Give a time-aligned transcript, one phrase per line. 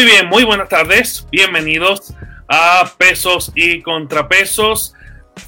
[0.00, 1.26] Muy bien, muy buenas tardes.
[1.30, 2.14] Bienvenidos
[2.48, 4.94] a Pesos y Contrapesos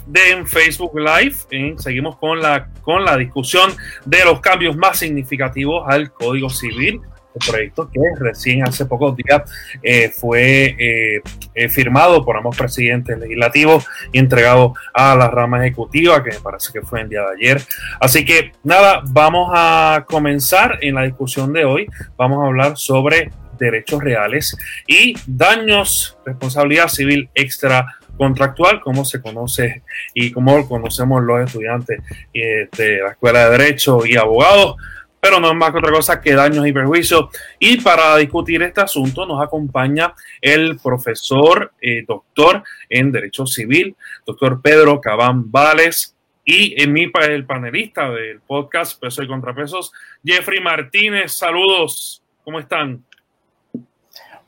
[0.05, 1.77] de Facebook Live.
[1.79, 3.75] seguimos con la, con la discusión
[4.05, 7.01] de los cambios más significativos al Código Civil.
[7.35, 9.51] El proyecto que recién hace pocos días
[9.83, 11.23] eh, fue eh,
[11.55, 16.75] eh, firmado por ambos presidentes legislativos y entregado a la rama ejecutiva, que me parece
[16.75, 17.63] que fue el día de ayer.
[17.99, 21.89] Así que nada, vamos a comenzar en la discusión de hoy.
[22.19, 23.31] Vamos a hablar sobre
[23.67, 24.57] derechos reales
[24.87, 27.87] y daños, responsabilidad civil extra
[28.17, 29.83] contractual, como se conoce
[30.15, 32.01] y como conocemos los estudiantes
[32.35, 34.77] eh, de la Escuela de Derecho y abogados,
[35.21, 37.29] pero no es más que otra cosa que daños y perjuicios.
[37.59, 43.95] Y para discutir este asunto nos acompaña el profesor, eh, doctor en Derecho Civil,
[44.27, 49.93] doctor Pedro Cabán Vales, y en mi el panelista del podcast Peso y Contrapesos,
[50.25, 51.33] Jeffrey Martínez.
[51.33, 53.05] Saludos, ¿cómo están?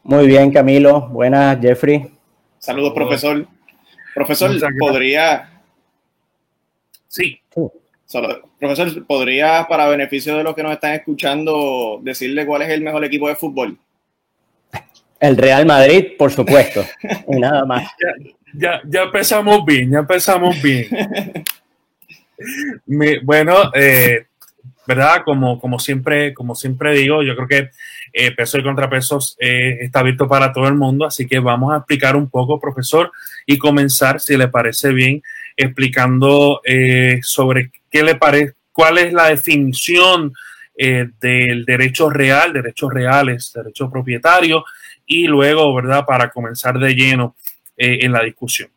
[0.04, 1.08] Muy bien, Camilo.
[1.08, 2.10] Buenas, Jeffrey.
[2.58, 3.46] Saludos, profesor.
[4.14, 5.50] Profesor, podría.
[7.08, 7.40] Sí.
[8.58, 13.02] profesor, ¿podría, para beneficio de los que nos están escuchando, decirle cuál es el mejor
[13.02, 13.78] equipo de fútbol?
[15.18, 16.84] El Real Madrid, por supuesto.
[17.28, 17.90] y nada más.
[18.52, 20.86] Ya, ya, empezamos bien, ya empezamos bien.
[23.24, 24.26] bueno, eh,
[24.86, 25.22] ¿verdad?
[25.24, 27.70] Como, como, siempre, como siempre digo, yo creo que
[28.16, 31.78] eh, peso y contrapesos eh, está abierto para todo el mundo, así que vamos a
[31.78, 33.10] explicar un poco, profesor,
[33.44, 35.20] y comenzar, si le parece bien,
[35.56, 40.32] explicando eh, sobre qué le parece, cuál es la definición
[40.76, 44.64] del derecho real, derechos reales, derecho propietario,
[45.06, 47.36] y luego, ¿verdad?, para comenzar de lleno
[47.76, 48.70] en la discusión.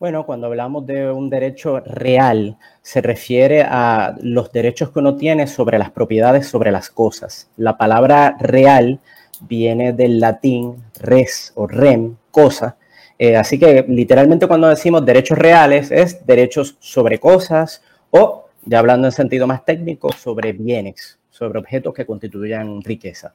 [0.00, 5.46] Bueno, cuando hablamos de un derecho real, se refiere a los derechos que uno tiene
[5.46, 7.48] sobre las propiedades, sobre las cosas.
[7.56, 8.98] La palabra real
[9.42, 12.76] viene del latín res o rem, cosa.
[13.20, 17.80] Eh, así que literalmente cuando decimos derechos reales es derechos sobre cosas
[18.10, 23.32] o, ya hablando en sentido más técnico, sobre bienes, sobre objetos que constituyan riqueza.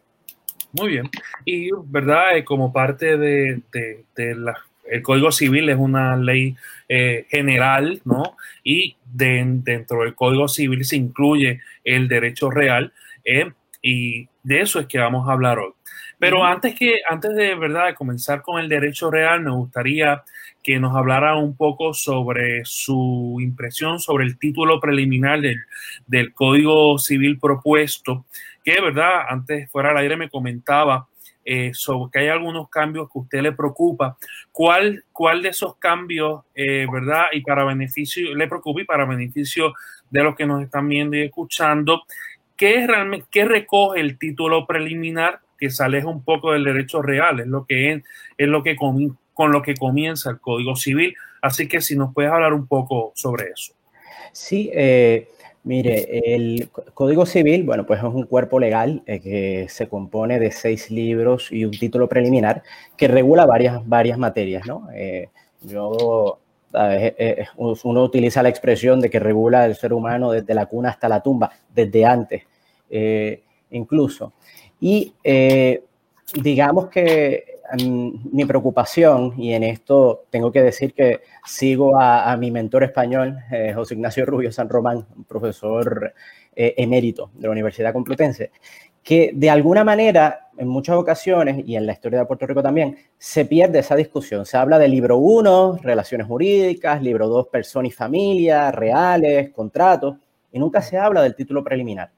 [0.74, 1.10] Muy bien.
[1.46, 2.36] Y, ¿verdad?
[2.36, 4.56] Eh, como parte de, de, de la
[4.89, 6.56] el Código Civil es una ley
[6.88, 8.36] eh, general, ¿no?
[8.63, 12.94] Y dentro del Código Civil se incluye el derecho real
[13.24, 13.51] eh,
[13.81, 15.74] y de eso es que vamos a hablar hoy.
[16.18, 20.24] Pero antes que, antes de verdad de comenzar con el derecho real, me gustaría
[20.62, 25.59] que nos hablara un poco sobre su impresión sobre el título preliminar del,
[26.07, 28.25] del Código Civil propuesto,
[28.63, 31.07] que verdad, antes fuera al aire me comentaba
[31.51, 34.16] eh, sobre que hay algunos cambios que a usted le preocupa.
[34.51, 39.74] ¿Cuál, cuál de esos cambios, eh, verdad, y para beneficio, le preocupa y para beneficio
[40.12, 42.04] de los que nos están viendo y escuchando,
[42.56, 47.01] qué es realmente, qué recoge el título preliminar que se aleja un poco del derecho
[47.01, 47.40] real?
[47.40, 48.04] Es lo que es,
[48.38, 51.16] es lo que con, con lo que comienza el Código Civil.
[51.42, 53.74] Así que si nos puedes hablar un poco sobre eso.
[54.34, 55.28] Sí, eh,
[55.64, 60.52] Mire, el Código Civil, bueno, pues es un cuerpo legal eh, que se compone de
[60.52, 62.64] seis libros y un título preliminar
[62.96, 64.88] que regula varias, varias materias, ¿no?
[64.94, 65.28] Eh,
[65.62, 66.40] yo,
[66.74, 71.10] eh, uno utiliza la expresión de que regula el ser humano desde la cuna hasta
[71.10, 72.44] la tumba, desde antes,
[73.72, 74.32] incluso.
[74.80, 75.14] Y
[76.42, 82.83] digamos que mi preocupación, y en esto tengo que decir que sigo a, mi mentor
[82.83, 86.13] español, eh, José Ignacio Rubio San Román, profesor
[86.56, 88.51] eh, emérito de la Universidad Complutense,
[89.04, 92.98] que de alguna manera, en muchas ocasiones, y en la historia de Puerto Rico también,
[93.18, 94.45] se pierde esa discusión.
[94.45, 100.18] Se habla del libro 1, relaciones jurídicas, libro 2, persona y familia, reales, contratos,
[100.51, 102.12] y nunca se habla del título preliminar.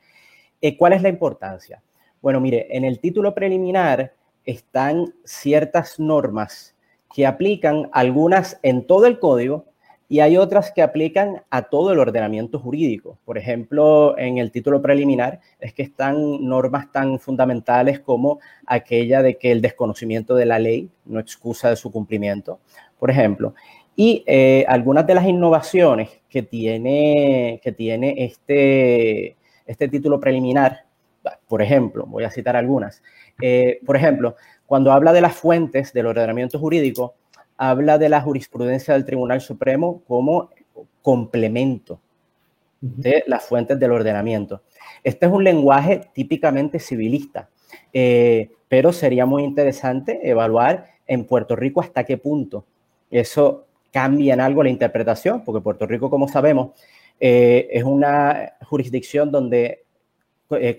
[0.61, 1.81] Eh, ¿Cuál es la importancia?
[2.21, 4.13] Bueno, mire, en el título preliminar
[4.45, 6.75] están ciertas normas
[7.13, 9.65] que aplican algunas en todo el código
[10.11, 13.17] y hay otras que aplican a todo el ordenamiento jurídico.
[13.23, 19.37] Por ejemplo, en el título preliminar es que están normas tan fundamentales como aquella de
[19.37, 22.59] que el desconocimiento de la ley no excusa de su cumplimiento,
[22.99, 23.53] por ejemplo.
[23.95, 30.87] Y eh, algunas de las innovaciones que tiene, que tiene este, este título preliminar,
[31.47, 33.01] por ejemplo, voy a citar algunas,
[33.41, 34.35] eh, por ejemplo,
[34.65, 37.15] cuando habla de las fuentes del ordenamiento jurídico,
[37.57, 40.49] habla de la jurisprudencia del Tribunal Supremo como
[41.01, 41.99] complemento
[42.79, 44.61] de las fuentes del ordenamiento.
[45.03, 47.49] Este es un lenguaje típicamente civilista,
[47.93, 52.65] eh, pero sería muy interesante evaluar en Puerto Rico hasta qué punto
[53.09, 56.71] eso cambia en algo la interpretación, porque Puerto Rico, como sabemos,
[57.19, 59.83] eh, es una jurisdicción donde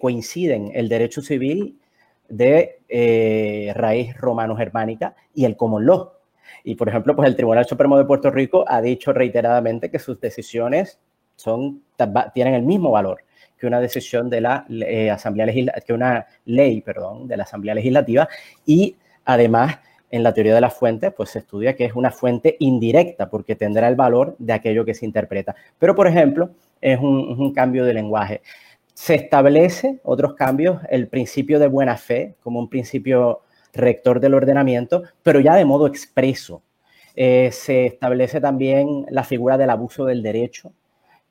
[0.01, 1.79] coinciden el derecho civil
[2.29, 6.13] de eh, raíz romano-germánica y el common law.
[6.65, 10.21] Y, por ejemplo, pues el Tribunal Supremo de Puerto Rico ha dicho reiteradamente que sus
[10.21, 11.01] decisiones
[11.37, 11.83] son,
[12.35, 13.25] tienen el mismo valor
[13.59, 17.77] que una decisión de la eh, Asamblea Legislativa, que una ley, perdón, de la Asamblea
[17.77, 18.29] Legislativa
[18.67, 19.79] y además
[20.11, 23.57] en la teoría de las fuentes, pues se estudia que es una fuente indirecta porque
[23.57, 25.55] tendrá el valor de aquello que se interpreta.
[25.79, 28.43] Pero, por ejemplo, es un, cambio de lenguaje.
[28.95, 33.41] Se establece otros cambios, el principio de buena fe como un principio
[33.73, 36.63] rector del ordenamiento, pero ya de modo expreso.
[37.15, 40.73] Eh, se establece también la figura del abuso del derecho,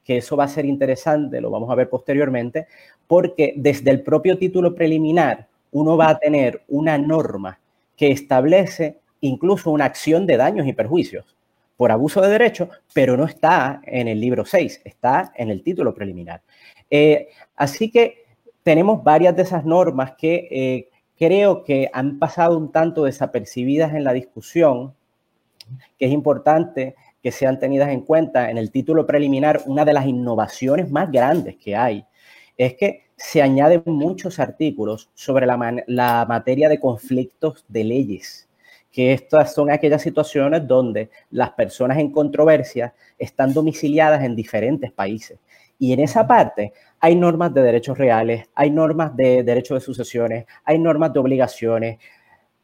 [0.04, 2.68] que eso va a ser interesante, lo vamos a ver posteriormente,
[3.08, 7.60] porque desde el propio título preliminar uno va a tener una norma
[7.96, 11.36] que establece incluso una acción de daños y perjuicios
[11.78, 15.96] por abuso de derecho, pero no está en el libro 6, está en el título
[15.96, 16.42] preliminar.
[16.92, 18.26] Eh, así que
[18.62, 24.04] tenemos varias de esas normas que eh, creo que han pasado un tanto desapercibidas en
[24.04, 24.94] la discusión,
[25.98, 28.50] que es importante que sean tenidas en cuenta.
[28.52, 32.06] En el título preliminar, una de las innovaciones más grandes que hay
[32.58, 38.50] es que se añaden muchos artículos sobre la, materia de conflictos de leyes,
[38.92, 45.38] que estas son aquellas situaciones donde las personas en controversia están domiciliadas en diferentes países.
[45.82, 50.46] Y en esa parte hay normas de derechos reales, hay normas de derechos de sucesiones,
[50.64, 51.98] hay normas de obligaciones.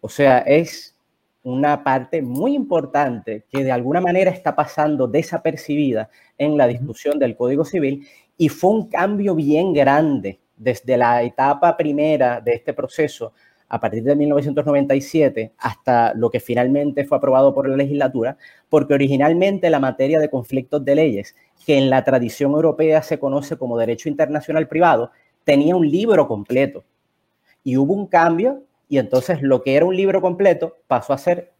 [0.02, 0.96] O sea, es
[1.42, 7.36] una parte muy importante que de alguna manera está pasando desapercibida en la discusión del
[7.36, 8.08] Código Civil
[8.38, 13.34] y fue un cambio bien grande desde la etapa primera de este proceso,
[13.70, 18.38] a partir de 1997, hasta lo que finalmente fue aprobado por la legislatura,
[18.70, 23.58] porque originalmente la materia de conflictos de leyes, que en la tradición europea se conoce
[23.58, 25.12] como derecho internacional privado,
[25.44, 26.86] tenía un libro completo.
[27.64, 31.52] Y hubo un cambio y entonces lo que era un libro completo pasó a ser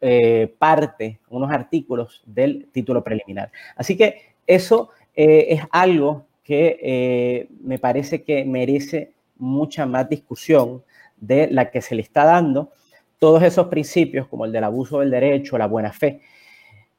[0.00, 3.50] eh, parte, unos artículos del título preliminar.
[3.76, 10.84] Así que eso eh, es algo que eh, me parece que merece mucha más discusión
[11.16, 12.70] de la que se le está dando.
[13.18, 16.20] Todos esos principios, como el del abuso del derecho, la buena fe,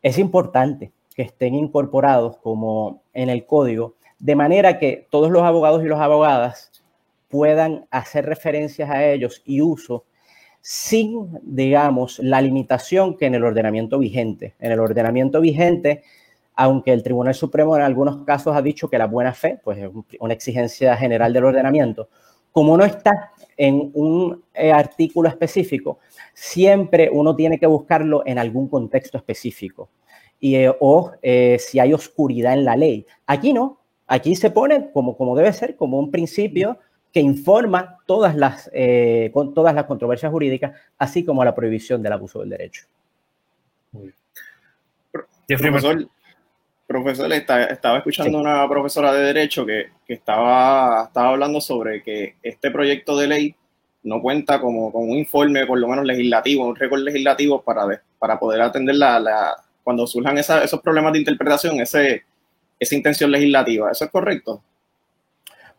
[0.01, 5.83] es importante que estén incorporados como en el código, de manera que todos los abogados
[5.83, 6.71] y las abogadas
[7.27, 10.05] puedan hacer referencias a ellos y uso
[10.61, 14.55] sin, digamos, la limitación que en el ordenamiento vigente.
[14.59, 16.03] En el ordenamiento vigente
[16.57, 19.89] aunque el Tribunal Supremo en algunos casos ha dicho que la buena fe, pues es
[20.19, 22.09] una exigencia general del ordenamiento,
[22.57, 25.99] como no está en un eh, artículo específico,
[26.33, 29.89] siempre uno tiene que buscarlo en algún contexto específico.
[30.39, 33.05] Y, eh, o eh, si hay oscuridad en la ley.
[33.27, 36.79] Aquí no, aquí se pone como, como debe ser, como un principio
[37.13, 38.71] que informa todas las,
[39.33, 42.87] con todas las controversias jurídicas, así como la prohibición del abuso del derecho.
[45.45, 46.09] Profesor,
[46.87, 53.17] profesor, estaba escuchando una profesora de Derecho que, estaba, estaba hablando sobre que este proyecto
[53.17, 53.55] de ley
[54.03, 58.39] no cuenta como con un informe, por lo menos legislativo, un récord legislativo para, para
[58.39, 59.53] poder atender la,
[59.83, 62.23] cuando surjan esos problemas de interpretación, ese,
[62.79, 63.91] esa intención legislativa.
[63.91, 64.63] ¿Eso es correcto?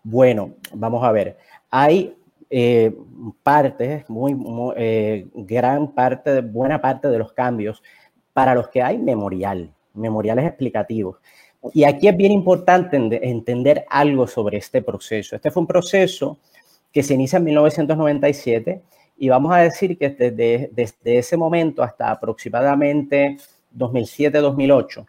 [0.03, 1.39] Bueno, vamos a ver.
[1.71, 2.15] Hay
[2.51, 2.95] eh,
[3.43, 4.37] partes, muy,
[4.77, 7.83] eh, gran parte, buena parte de los cambios
[8.35, 11.17] para los que hay memorial memoriales explicativos.
[11.75, 12.97] Y aquí es bien importante
[13.29, 15.37] entender algo sobre este proceso.
[15.37, 16.39] Este fue un proceso
[16.93, 18.83] que se inicia en 1997
[19.19, 23.37] y vamos a decir que desde, desde ese momento hasta aproximadamente
[23.77, 25.05] 2007-2008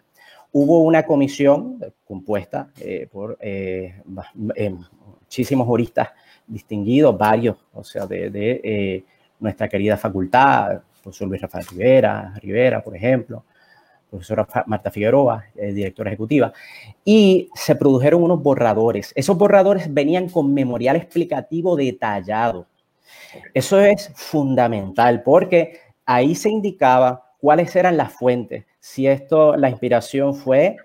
[0.52, 4.02] hubo una comisión compuesta eh, por eh,
[4.56, 4.76] eh,
[5.22, 6.10] muchísimos juristas
[6.48, 9.04] distinguidos, varios, o sea, de,
[9.40, 13.46] nuestra querida facultad, profesor Luis Rafael Rivera, Rivera, por ejemplo,
[14.10, 16.54] profesora Marta Figueroa, eh, directora ejecutiva,
[17.06, 19.12] y se produjeron unos borradores.
[19.16, 22.68] Esos borradores venían con memorial explicativo detallado.
[23.54, 30.36] Eso es fundamental porque ahí se indicaba cuáles eran las fuentes, si esto, la inspiración
[30.36, 30.78] fue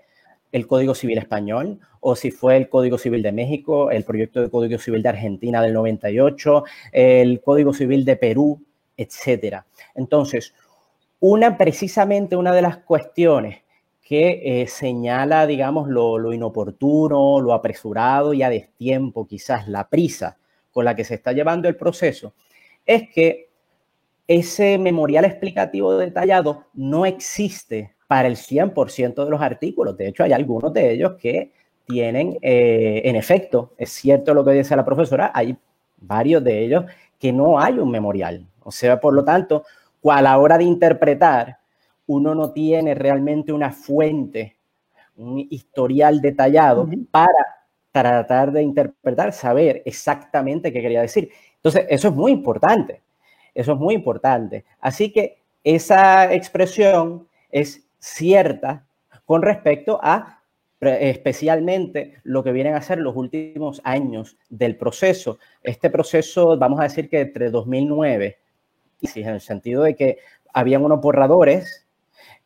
[0.51, 4.49] el Código Civil Español o si fue el Código Civil de México, el proyecto de
[4.49, 8.61] Código Civil de Argentina del 98, el Código Civil de Perú,
[8.95, 9.65] etcétera.
[9.95, 10.53] Entonces,
[11.27, 13.63] una, precisamente una de las cuestiones
[14.03, 20.37] que eh, señala, digamos, lo, inoportuno, lo apresurado y a destiempo, quizás la prisa
[20.71, 22.35] con la que se está llevando el proceso,
[22.85, 23.49] es que
[24.27, 29.97] ese memorial explicativo detallado no existe para el 100% de los artículos.
[29.97, 31.53] De hecho, hay algunos de ellos que
[31.87, 35.57] tienen, eh, en efecto, es cierto lo que dice la profesora, hay
[35.97, 36.85] varios de ellos
[37.17, 38.45] que no hay un memorial.
[38.61, 39.63] O sea, por lo tanto,
[40.11, 41.57] a la hora de interpretar,
[42.07, 44.57] uno no tiene realmente una fuente,
[45.17, 47.33] un historial detallado para
[47.91, 51.29] tratar de interpretar, saber exactamente qué quería decir.
[51.55, 53.01] Entonces, eso es muy importante.
[53.53, 54.65] Eso es muy importante.
[54.81, 58.85] Así que esa expresión es cierta
[59.23, 60.41] con respecto a
[60.81, 65.39] especialmente lo que vienen a ser los últimos años del proceso.
[65.63, 68.44] Este proceso, vamos a decir que entre 2009, y
[69.01, 70.17] en el sentido de que
[70.53, 71.85] habían unos borradores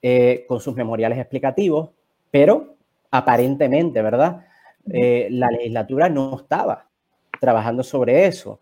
[0.01, 1.89] eh, con sus memoriales explicativos,
[2.31, 2.75] pero
[3.11, 4.45] aparentemente, ¿verdad?
[4.91, 6.87] Eh, la legislatura no estaba
[7.39, 8.59] trabajando sobre eso.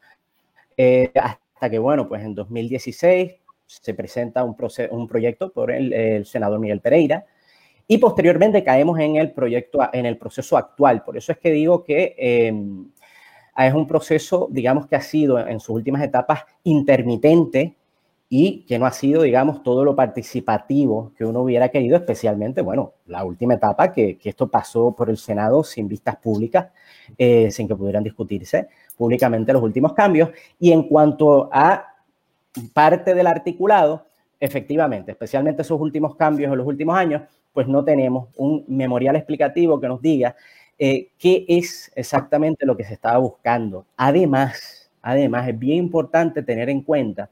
[0.75, 4.55] Eh, hasta que, bueno, pues en 2016 se presenta un,
[4.91, 7.25] un proyecto por el, senador Miguel Pereira
[7.87, 11.03] y posteriormente caemos en el proyecto, en el proceso actual.
[11.03, 12.89] Por eso es que digo que em,
[13.65, 17.75] es un proceso, digamos, que ha sido en sus últimas etapas intermitente
[18.29, 22.93] y que no ha sido, digamos, todo lo participativo que uno hubiera querido, especialmente, bueno,
[23.05, 26.67] la última etapa, que, que esto pasó por el Senado sin vistas públicas,
[27.17, 30.29] eh, sin que pudieran discutirse públicamente los últimos cambios.
[30.59, 31.95] Y en cuanto a
[32.73, 34.05] parte del articulado,
[34.39, 37.21] efectivamente, especialmente esos últimos cambios en los últimos años,
[37.53, 40.35] pues no tenemos un memorial explicativo que nos diga
[40.79, 43.85] eh, qué es exactamente lo que se estaba buscando.
[43.95, 47.29] Además, además, es bien importante tener en cuenta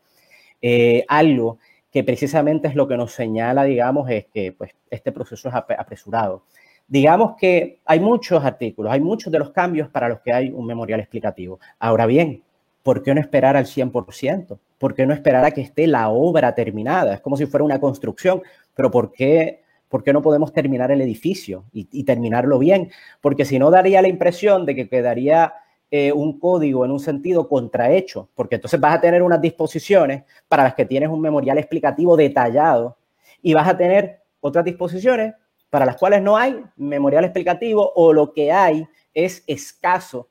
[0.62, 1.60] eh, algo
[1.92, 6.44] que precisamente es lo que nos señala, digamos, es que pues, este proceso es apresurado.
[6.88, 10.66] Digamos que hay muchos artículos, hay muchos de los cambios para los que hay un
[10.66, 11.60] memorial explicativo.
[11.80, 12.44] Ahora bien,
[12.84, 14.60] ¿por qué no esperar al 100%?
[14.78, 17.16] ¿Por qué no esperar a que esté la obra terminada?
[17.16, 18.44] Es como si fuera una construcción,
[18.76, 22.92] pero ¿por qué, por qué no podemos terminar el edificio y, terminarlo bien?
[23.22, 25.54] Porque si no daría la impresión de que quedaría
[25.92, 30.64] eh, un código en un sentido contrahecho, porque entonces vas a tener unas disposiciones para
[30.64, 32.98] las que tienes un memorial explicativo detallado
[33.42, 35.34] y vas a tener otras disposiciones
[35.70, 40.30] para las cuales no hay memorial explicativo o lo que hay es escaso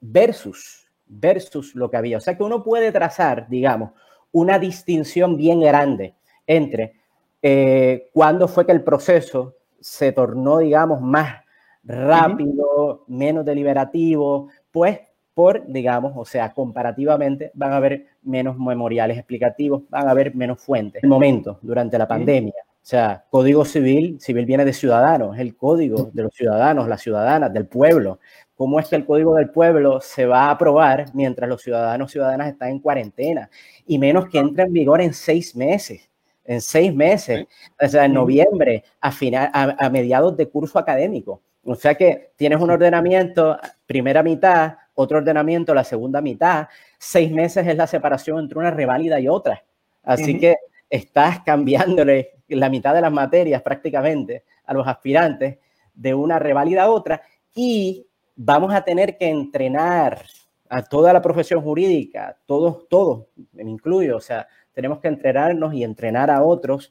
[0.00, 2.16] versus versus lo que había.
[2.16, 3.90] O sea que uno puede trazar, digamos,
[4.32, 6.14] una distinción bien grande
[6.46, 6.99] entre
[7.42, 11.42] eh, cuándo fue que el proceso se tornó, digamos, más
[11.84, 15.00] rápido, menos deliberativo, pues
[15.32, 20.60] por, digamos, o sea, comparativamente van a haber menos memoriales explicativos, van a haber menos
[20.60, 21.02] fuentes.
[21.02, 25.56] El momento, durante la pandemia, o sea, código civil, civil viene de ciudadanos, es el
[25.56, 28.18] código de los ciudadanos, las ciudadanas, del pueblo.
[28.54, 32.48] ¿Cómo es que el código del pueblo se va a aprobar mientras los ciudadanos ciudadanas
[32.48, 33.48] están en cuarentena?
[33.86, 36.09] Y menos que entre en vigor en seis meses,
[36.50, 37.46] en seis meses,
[37.80, 41.40] o sea, en noviembre, a, final, a mediados de curso académico.
[41.62, 46.66] O sea que tienes un ordenamiento, primera mitad, otro ordenamiento, la segunda mitad.
[46.98, 49.62] Seis meses es la separación entre una reválida y otra.
[50.02, 50.56] Así que
[50.88, 55.58] estás cambiándole la mitad de las materias prácticamente a los aspirantes
[55.94, 57.22] de una reválida a otra
[57.54, 60.24] y vamos a tener que entrenar
[60.68, 64.48] a toda la profesión jurídica, todos, todos, me incluyo, o sea,
[64.80, 66.90] tenemos que entrenarnos y entrenar a otros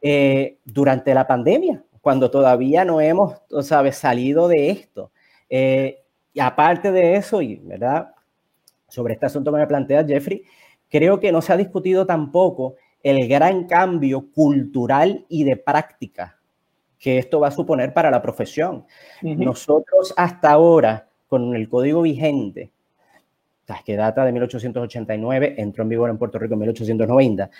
[0.00, 5.10] eh, durante la pandemia cuando todavía no hemos, sabes, salido de esto.
[5.50, 5.98] Eh,
[6.32, 8.14] y aparte de eso, y verdad,
[8.88, 10.44] sobre este asunto que me plantea Jeffrey,
[10.88, 16.38] creo que no se ha discutido tampoco el gran cambio cultural y de práctica
[16.98, 18.84] que esto va a suponer para la profesión.
[19.22, 22.70] Nosotros hasta ahora, con el código vigente,
[23.84, 27.50] que data de 1889, entró en vigor en Puerto Rico en 1890,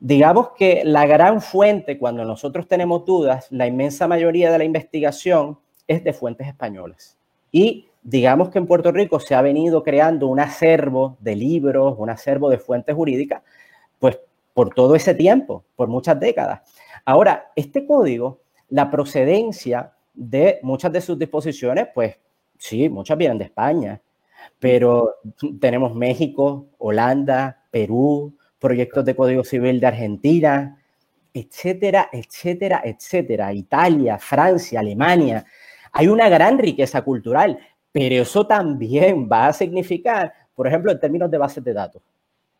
[0.00, 5.58] Digamos que la gran fuente, cuando nosotros tenemos dudas, la inmensa mayoría de la investigación
[5.86, 7.16] es de fuentes españolas.
[7.50, 12.10] Y digamos que en Puerto Rico se ha venido creando un acervo de libros, un
[12.10, 13.42] acervo de fuentes jurídicas,
[13.98, 14.18] pues
[14.52, 16.60] por todo ese tiempo, por muchas décadas.
[17.06, 22.18] Ahora, este código, la procedencia de muchas de sus disposiciones, pues
[22.58, 24.02] sí, muchas vienen de España,
[24.58, 25.16] pero
[25.60, 30.78] tenemos México, Holanda, Perú, proyectos de Código Civil de Argentina,
[31.34, 33.52] etcétera, etcétera, etcétera.
[33.52, 35.44] Italia, Francia, Alemania.
[35.92, 37.58] Hay una gran riqueza cultural,
[37.92, 42.02] pero eso también va a significar, por ejemplo, en términos de bases de datos.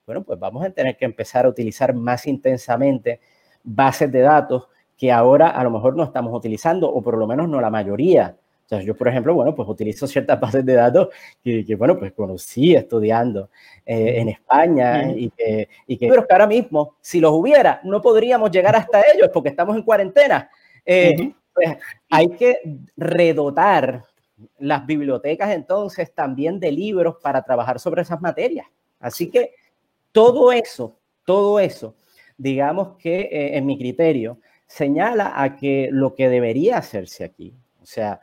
[0.06, 3.20] Bueno, pues vamos a tener que empezar a utilizar más intensamente
[3.62, 7.48] bases de datos que ahora a lo mejor no estamos utilizando, o por lo menos
[7.48, 8.36] no la mayoría.
[8.64, 11.08] O sea, yo, por ejemplo, bueno, pues utilizo ciertas bases de datos
[11.42, 13.50] que, bueno, pues conocí estudiando
[13.84, 18.00] eh, en España y, que, y que, pero que ahora mismo, si los hubiera, no
[18.00, 20.50] podríamos llegar hasta ellos porque estamos en cuarentena.
[20.84, 21.76] Eh, pues
[22.10, 22.58] hay que
[22.96, 24.04] redotar
[24.58, 28.66] las bibliotecas entonces también de libros para trabajar sobre esas materias.
[28.98, 29.52] Así que
[30.12, 31.94] todo eso, todo eso,
[32.36, 37.86] digamos que eh, en mi criterio, señala a que lo que debería hacerse aquí, o
[37.86, 38.20] sea,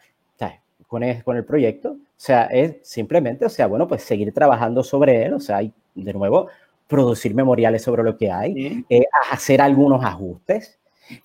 [0.91, 4.83] con el, con el proyecto, o sea, es simplemente, o sea, bueno, pues seguir trabajando
[4.83, 6.49] sobre él, o sea, de nuevo,
[6.85, 10.79] producir memoriales sobre lo que hay, eh, hacer algunos ajustes.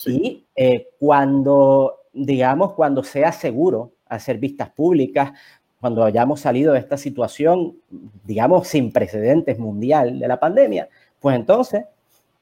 [0.07, 5.33] Y eh, cuando, digamos, cuando sea seguro hacer vistas públicas,
[5.81, 7.77] cuando hayamos salido de esta situación,
[8.23, 11.87] digamos, sin precedentes mundial de la pandemia, pues entonces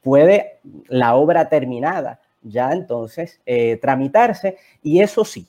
[0.03, 0.59] puede
[0.89, 4.59] la obra terminada ya entonces eh, tramitarse.
[4.83, 5.47] Y eso sí,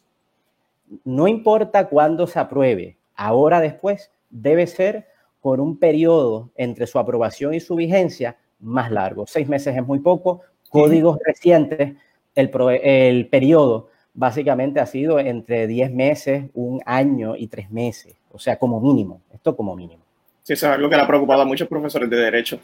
[1.03, 5.07] no importa cuándo se apruebe, ahora después debe ser
[5.41, 9.25] por un periodo entre su aprobación y su vigencia más largo.
[9.27, 10.41] Seis meses es muy poco.
[10.69, 11.93] Códigos recientes,
[12.33, 12.51] el,
[12.83, 18.15] el periodo básicamente ha sido entre diez meses, un año y tres meses.
[18.31, 19.21] O sea, como mínimo.
[19.31, 20.03] Esto como mínimo.
[20.41, 22.59] Sí, eso es algo que le ha preocupado a muchos profesores de Derecho.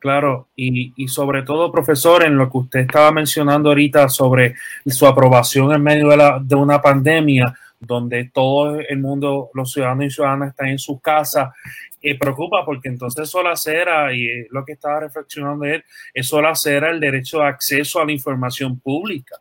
[0.00, 4.54] Claro, y, y, sobre todo, profesor, en lo que usted estaba mencionando ahorita sobre
[4.86, 10.06] su aprobación en medio de, la, de una pandemia, donde todo el mundo, los ciudadanos
[10.06, 11.50] y ciudadanas están en sus casas,
[12.00, 15.84] y preocupa porque entonces la y lo que estaba reflexionando él,
[16.14, 19.36] eso la cera el derecho de acceso a la información pública.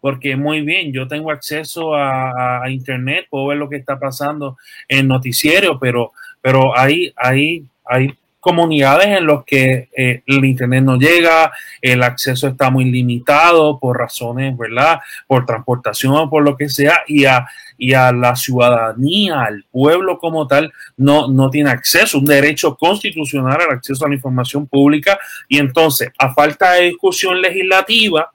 [0.00, 4.56] Porque muy bien, yo tengo acceso a, Internet, puedo ver lo que está pasando
[4.88, 6.10] en noticiero, pero,
[6.40, 8.12] pero hay, hay, hay
[8.42, 13.96] comunidades en las que eh, el Internet no llega, el acceso está muy limitado por
[13.96, 14.98] razones, ¿verdad?
[15.28, 17.46] Por transportación por lo que sea, y a,
[17.78, 23.60] y a la ciudadanía, al pueblo como tal, no, no tiene acceso, un derecho constitucional
[23.60, 25.18] al acceso a la información pública.
[25.48, 28.28] Y entonces, a falta de discusión legislativa,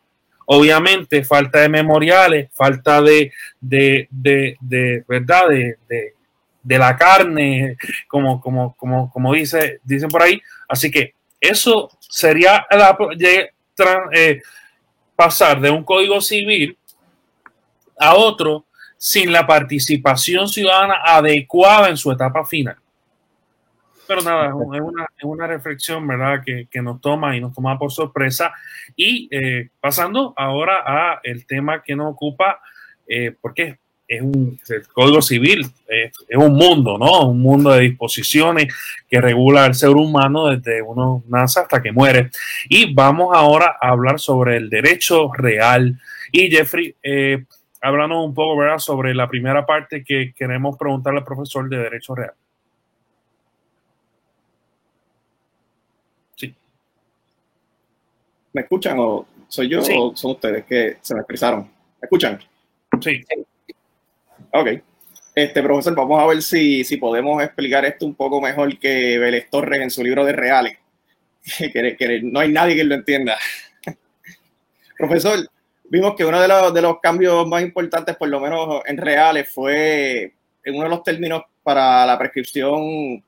[0.46, 5.50] obviamente, falta de memoriales, falta de, de, de, ¿verdad?
[5.50, 6.17] de de
[6.76, 7.78] la carne,
[8.08, 10.42] como, como, como, como dice, dicen por ahí.
[10.68, 12.98] Así que eso sería la,
[14.14, 14.42] eh,
[15.16, 16.78] pasar de un código civil
[18.00, 18.66] a otro
[18.98, 22.78] sin la participación ciudadana adecuada en su etapa final.
[24.08, 27.78] Pero nada, es una, es una reflexión, ¿verdad?, que, que, nos toma y nos toma
[27.78, 28.54] por sorpresa.
[28.96, 32.62] Y eh, pasando ahora a el tema que nos ocupa,
[33.06, 37.28] eh, porque es un el código civil, es, un mundo, ¿no?
[37.30, 38.74] Un mundo de disposiciones
[39.10, 42.32] que regula al ser humano desde uno nace hasta que muere.
[42.70, 46.00] Y vamos ahora a hablar sobre el derecho real.
[46.32, 47.44] Y Jeffrey, eh,
[47.82, 52.16] háblanos un poco, ¿verdad?, sobre la primera parte que queremos preguntarle al profesor de derecho
[52.16, 52.34] real.
[56.36, 56.56] Sí.
[58.54, 61.62] ¿Me escuchan o soy yo o son ustedes que se me expresaron?
[61.62, 62.40] ¿Me escuchan?
[63.02, 63.24] Sí.
[64.52, 64.70] Ok.
[65.36, 69.50] Este, profesor, vamos a ver si, si podemos explicar esto un poco mejor que Vélez
[69.52, 70.78] Torres en su libro de Reales.
[71.58, 73.38] que, no hay nadie que lo entienda.
[74.98, 75.48] profesor,
[75.90, 79.50] vimos que uno de los, de los cambios más importantes, por lo menos en Reales,
[79.54, 80.34] fue
[80.64, 83.24] en uno de los términos para la prescripción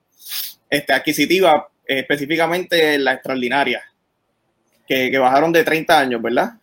[0.70, 3.84] este, adquisitiva, específicamente la extraordinaria,
[4.88, 6.54] que, bajaron de 30 años, ¿verdad?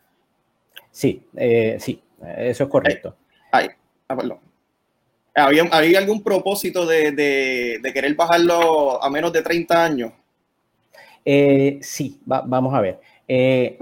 [0.91, 2.03] Sí, eh, sí,
[2.37, 3.17] eso es correcto.
[3.53, 3.69] Ay,
[4.09, 4.46] ah, perdón.
[5.39, 10.13] ¿Había, algún propósito de, querer bajarlo a menos de 30 años?
[11.23, 13.01] Eh, sí, vamos a ver.
[13.29, 13.79] Eh,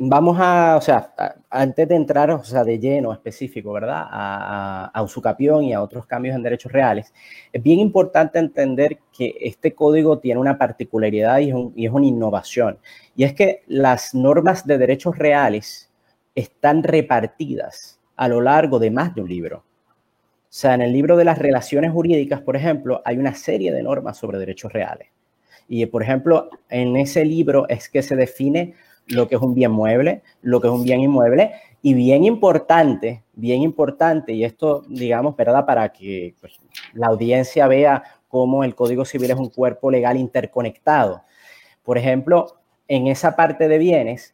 [0.00, 1.14] vamos a, o sea,
[1.48, 4.04] antes de entrar, o sea, de lleno específico, ¿verdad?
[4.10, 7.12] A, a, usucapión y a otros cambios en derechos reales,
[7.52, 12.78] es bien importante entender que este código tiene una particularidad y y es una innovación.
[13.14, 15.90] Y es que las normas de derechos reales
[16.34, 19.63] están repartidas a lo largo de más de un libro.
[20.54, 23.82] O sea, en el libro de las relaciones jurídicas, por ejemplo, hay una serie de
[23.82, 25.08] normas sobre derechos reales.
[25.66, 28.74] Y, por ejemplo, en ese libro es que se define
[29.08, 33.24] lo que es un bien mueble, lo que es un bien inmueble, y bien importante,
[33.32, 35.34] bien importante, y esto, digamos.
[35.34, 36.60] Para que pues,
[36.92, 41.22] la audiencia vea cómo el Código Civil es un cuerpo legal interconectado.
[41.82, 44.32] Por ejemplo, en esa parte de bienes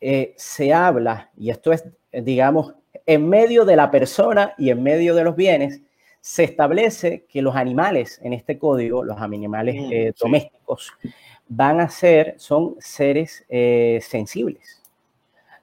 [0.00, 2.74] eh, se habla, y esto es, digamos,
[3.06, 5.80] en medio de la persona y en medio de los bienes,
[6.20, 10.92] se establece que los animales en este código, los animales mm, eh, domésticos,
[11.48, 14.82] van a ser, son seres eh, sensibles.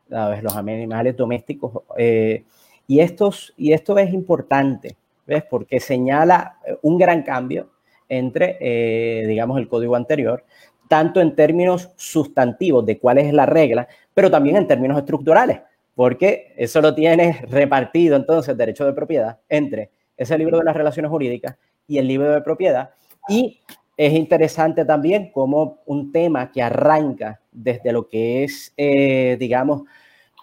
[0.10, 1.84] Los animales domésticos.
[1.98, 2.44] Eh,
[2.88, 4.96] y, estos, y esto es importante,
[5.26, 5.44] ¿ves?
[5.44, 7.70] Porque señala un gran cambio
[8.08, 10.46] entre, digamos, el código anterior,
[10.88, 15.60] tanto en términos sustantivos de cuál es la regla, pero también en términos estructurales
[15.98, 21.10] porque eso lo tienes repartido entonces, derecho de propiedad, entre ese libro de las relaciones
[21.10, 21.58] jurídicas
[21.88, 22.92] y el libro de propiedad.
[23.28, 23.62] Y
[23.98, 29.86] es interesante también como un tema que arranca desde lo que es, eh, digamos,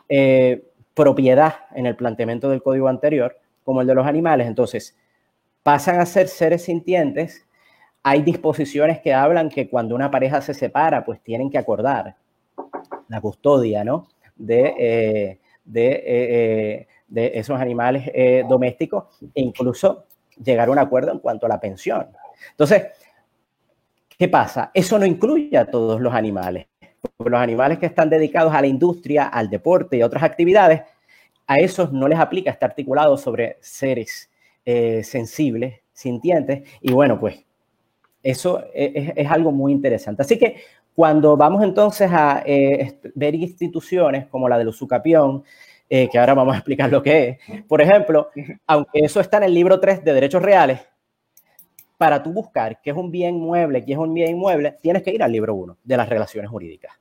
[0.08, 4.48] eh, propiedad en el planteamiento del código anterior, como el de los animales.
[4.48, 4.96] Entonces,
[5.62, 7.46] pasan a ser seres sintientes.
[8.02, 12.16] Hay disposiciones que hablan que cuando una pareja se separa, pues tienen que acordar
[13.06, 14.08] la custodia, ¿no?
[14.34, 18.10] De, eh, de, de, esos animales
[18.48, 20.04] domésticos e incluso
[20.42, 22.08] llegar a un acuerdo en cuanto a la pensión.
[22.50, 22.84] Entonces,
[24.18, 24.70] ¿Qué pasa?
[24.72, 26.66] Eso no incluye a todos los animales.
[27.18, 30.82] Los animales que están dedicados a la industria, al deporte y otras actividades,
[31.46, 34.30] a esos no les aplica este articulado sobre seres
[34.64, 36.62] eh, sensibles, sintientes.
[36.80, 37.44] Y bueno, pues
[38.22, 40.22] eso es, algo muy interesante.
[40.22, 40.56] Así que
[40.94, 45.42] cuando vamos entonces a eh, ver instituciones como la del Usucapión,
[45.90, 48.30] eh, que ahora vamos a explicar lo que es, por ejemplo,
[48.66, 50.80] aunque eso está en el libro 3 de Derechos Reales,
[51.98, 55.10] para tú buscar qué es un bien mueble, qué es un bien inmueble, tienes que
[55.10, 56.92] ir al libro 1 de las relaciones jurídicas.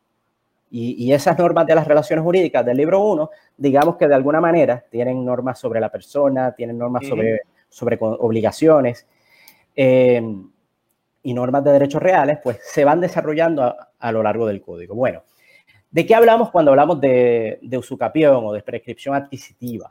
[0.75, 4.83] Y, esas normas de las relaciones jurídicas del libro 1, digamos que de alguna manera
[4.89, 9.05] tienen normas sobre la persona, tienen normas sobre, sobre obligaciones.
[9.75, 10.19] Eh,
[11.23, 14.93] y normas de derechos reales, pues se van desarrollando a, lo largo del código.
[14.93, 15.23] Bueno,
[15.89, 19.89] ¿de qué hablamos cuando hablamos de, usucapión o de prescripción adquisitiva?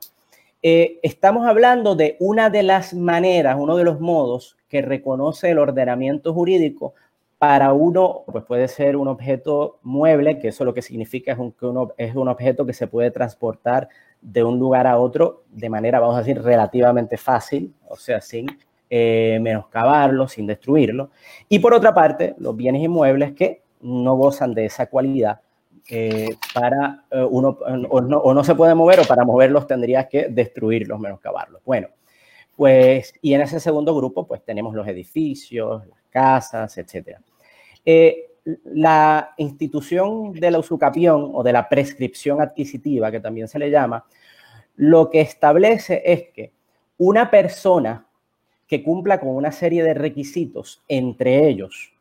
[0.63, 5.59] Eh, estamos hablando de una de las maneras, uno de los modos que reconoce el
[5.59, 6.95] ordenamiento jurídico
[7.39, 11.51] para uno, pues puede ser un objeto mueble, que eso lo que significa es un,
[11.51, 13.89] que uno, es un objeto que se puede transportar
[14.21, 18.47] de un lugar a otro de manera, vamos a decir, relativamente fácil, o sea, sin
[18.95, 19.41] eh,
[20.29, 21.11] sin destruirlo.
[21.49, 25.41] Y por otra parte, los bienes inmuebles que no gozan de esa cualidad
[25.89, 27.57] eh, para eh, uno,
[27.89, 31.63] o no, o no, se puede mover o para moverlos tendrías que destruirlos, menoscabarlos.
[31.65, 31.89] Bueno,
[32.55, 37.19] pues, y en ese segundo grupo, pues tenemos los edificios, las casas, etc.
[37.87, 38.27] Eh,
[38.65, 44.05] la institución de la usucapión o de la prescripción adquisitiva, que también se le llama,
[44.77, 46.53] lo que establece es que
[46.99, 48.07] una persona
[48.73, 51.93] que cumpla con una serie de requisitos, entre ellos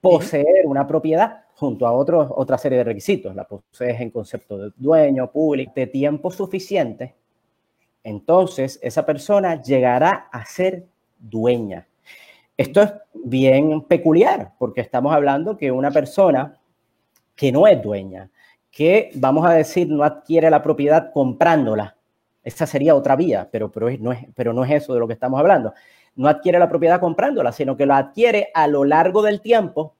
[0.00, 3.34] poseer una propiedad, junto a otros, otra serie de requisitos.
[3.34, 7.14] La posees en concepto de dueño, público, de tiempo suficiente,
[8.02, 10.86] entonces esa persona llegará a ser
[11.18, 11.86] dueña.
[12.56, 16.58] Esto es bien peculiar porque estamos hablando que una persona
[17.34, 18.30] que no es dueña,
[18.70, 21.94] que vamos a decir no adquiere la propiedad comprándola,
[22.46, 25.14] esa sería otra vía, pero, pero, no es, pero no es eso de lo que
[25.14, 25.74] estamos hablando.
[26.16, 29.94] No adquiere la propiedad comprándola, sino que la adquiere a lo largo del tiempo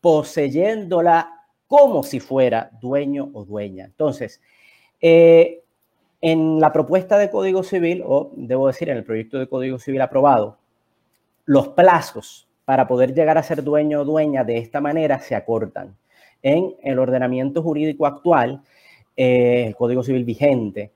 [0.00, 3.84] poseyéndola como si fuera dueño o dueña.
[3.84, 4.40] Entonces,
[5.00, 5.62] eh,
[6.20, 10.02] en la propuesta de Código Civil, o debo decir, en el proyecto de Código Civil
[10.02, 10.58] aprobado,
[11.46, 15.96] los plazos para poder llegar a ser dueño o dueña de esta manera se acortan.
[16.42, 18.62] En el ordenamiento jurídico actual,
[19.16, 20.92] eh, el Código Civil vigente,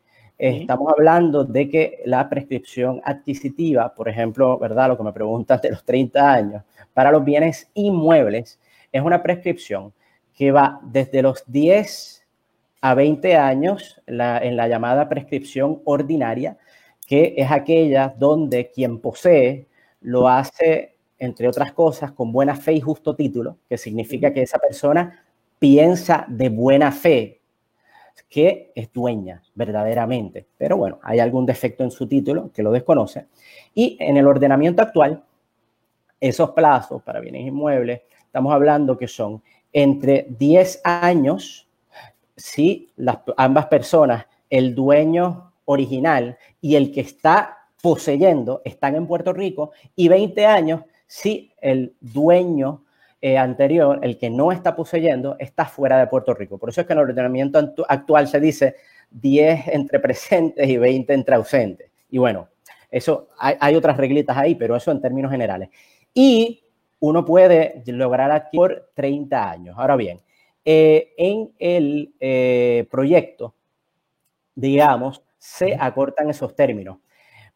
[0.49, 4.89] estamos hablando de que la prescripción adquisitiva, por ejemplo, ¿verdad?
[4.89, 8.61] Lo que me preguntas de los 30 años, para los bienes inmuebles,
[8.93, 9.93] es una prescripción
[10.35, 12.27] que va desde los 10
[12.83, 16.59] a 20 años en la llamada prescripción ordinaria,
[17.07, 19.67] que es aquella donde quien posee
[20.03, 24.59] lo hace, entre otras cosas, con buena fe y justo título, que significa que esa
[24.59, 25.25] persona
[25.59, 27.41] piensa de buena fe
[28.29, 30.47] que es dueña verdaderamente.
[30.57, 33.27] Pero bueno, hay algún defecto en su título que lo desconoce.
[33.75, 35.23] Y en el ordenamiento actual,
[36.21, 41.69] esos plazos para bienes inmuebles estamos hablando que son entre 10 años
[42.37, 49.33] si las, ambas personas, el dueño original y el que está poseyendo, están en Puerto
[49.33, 52.84] Rico, y 20 años si el dueño
[53.27, 56.59] eh, anterior, el que no está poseyendo, está fuera de Puerto Rico.
[56.59, 57.59] Por eso es que en el ordenamiento
[57.89, 58.77] actual se dice
[59.13, 61.91] 10 entre presentes y 20 entre ausentes.
[62.11, 62.51] Y bueno,
[62.91, 65.71] eso hay, hay otras reglitas ahí, pero eso en términos generales.
[66.13, 66.65] Y
[67.01, 69.75] uno puede lograr aquí por 30 años.
[69.79, 70.21] Ahora bien,
[70.63, 73.55] eh, en el eh, proyecto,
[74.55, 76.99] digamos, se acortan esos términos.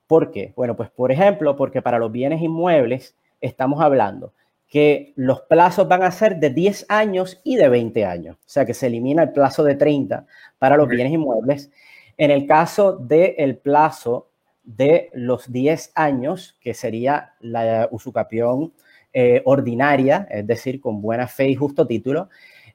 [0.07, 0.55] ¿Por qué?
[0.57, 4.33] Bueno, pues por ejemplo, porque para los bienes inmuebles estamos hablando
[4.69, 8.37] que los plazos van a ser de 10 años y de 20 años.
[8.37, 10.27] O sea que se elimina el plazo de 30
[10.59, 11.71] para los bienes inmuebles.
[12.19, 14.31] En el caso del plazo
[14.63, 18.75] de los 10 años, que sería la usucapión
[19.15, 22.29] eh, ordinaria, es decir, con buena fe y justo título,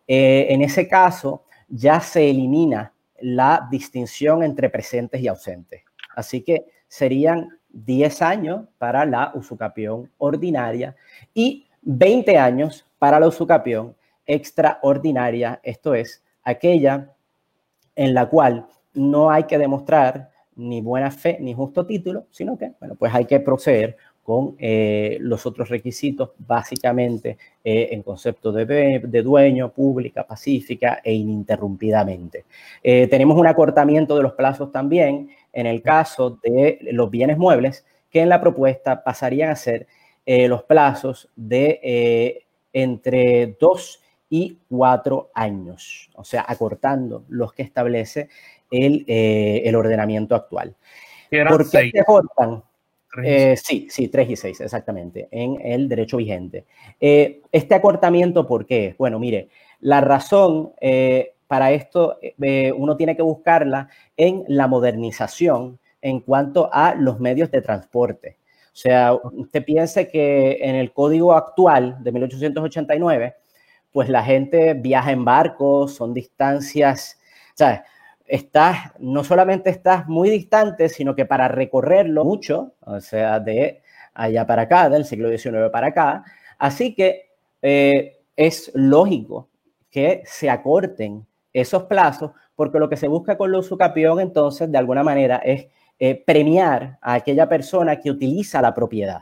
[0.08, 5.84] eh, en ese caso ya se elimina la distinción entre presentes y ausentes.
[6.16, 10.96] Así que serían 10 años para la usucapión ordinaria
[11.34, 17.10] y 20 años para la usucapión extraordinaria, esto es, aquella
[17.96, 22.72] en la cual no hay que demostrar ni buena fe ni justo título, sino que,
[22.80, 29.22] bueno, pues hay que proceder con eh, los otros requisitos, básicamente eh, en concepto de,
[29.22, 32.46] dueño, pública, pacífica e ininterrumpidamente.
[32.82, 37.86] Eh, tenemos un acortamiento de los plazos también en el caso de los bienes muebles,
[38.10, 39.88] que en la propuesta pasarían a ser
[40.26, 48.30] los plazos de entre dos y cuatro años, o sea, acortando los que establece
[48.72, 50.76] el, el ordenamiento actual.
[51.30, 52.64] ¿Por qué se acortan?
[53.22, 56.66] Eh, sí, sí, 3 y 6, exactamente, en el derecho vigente.
[57.00, 58.96] Eh, este acortamiento, ¿por qué?
[58.98, 59.50] Bueno, mire,
[59.82, 62.18] la razón eh, para esto
[62.76, 68.38] uno tiene que buscarla en la modernización en cuanto a los medios de transporte.
[68.74, 73.36] O sea, usted piense que en el código actual de 1889,
[73.92, 77.20] pues la gente viaja en barcos, son distancias,
[77.54, 77.82] ¿sabes?
[78.26, 83.82] estás, no solamente estás muy distante, sino que para recorrerlo mucho, o sea, de
[84.14, 86.24] allá para acá, del siglo XIX para acá,
[86.58, 87.30] así que
[87.62, 89.50] eh, es lógico
[89.90, 94.78] que se acorten esos plazos, porque lo que se busca con los usucapión, entonces, de
[94.78, 95.68] alguna manera, es
[96.06, 99.22] eh, premiar a aquella persona que utiliza la propiedad.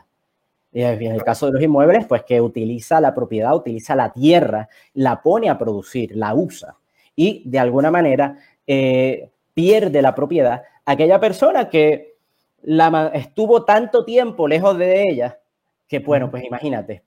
[0.72, 5.22] En el caso de los inmuebles, pues que utiliza la propiedad, utiliza la tierra, la
[5.22, 6.74] pone a producir, la usa.
[7.14, 12.16] Y de alguna manera eh, pierde la propiedad aquella persona que
[12.62, 15.38] la, estuvo tanto tiempo lejos de ella
[15.86, 17.04] que, bueno, pues imagínate,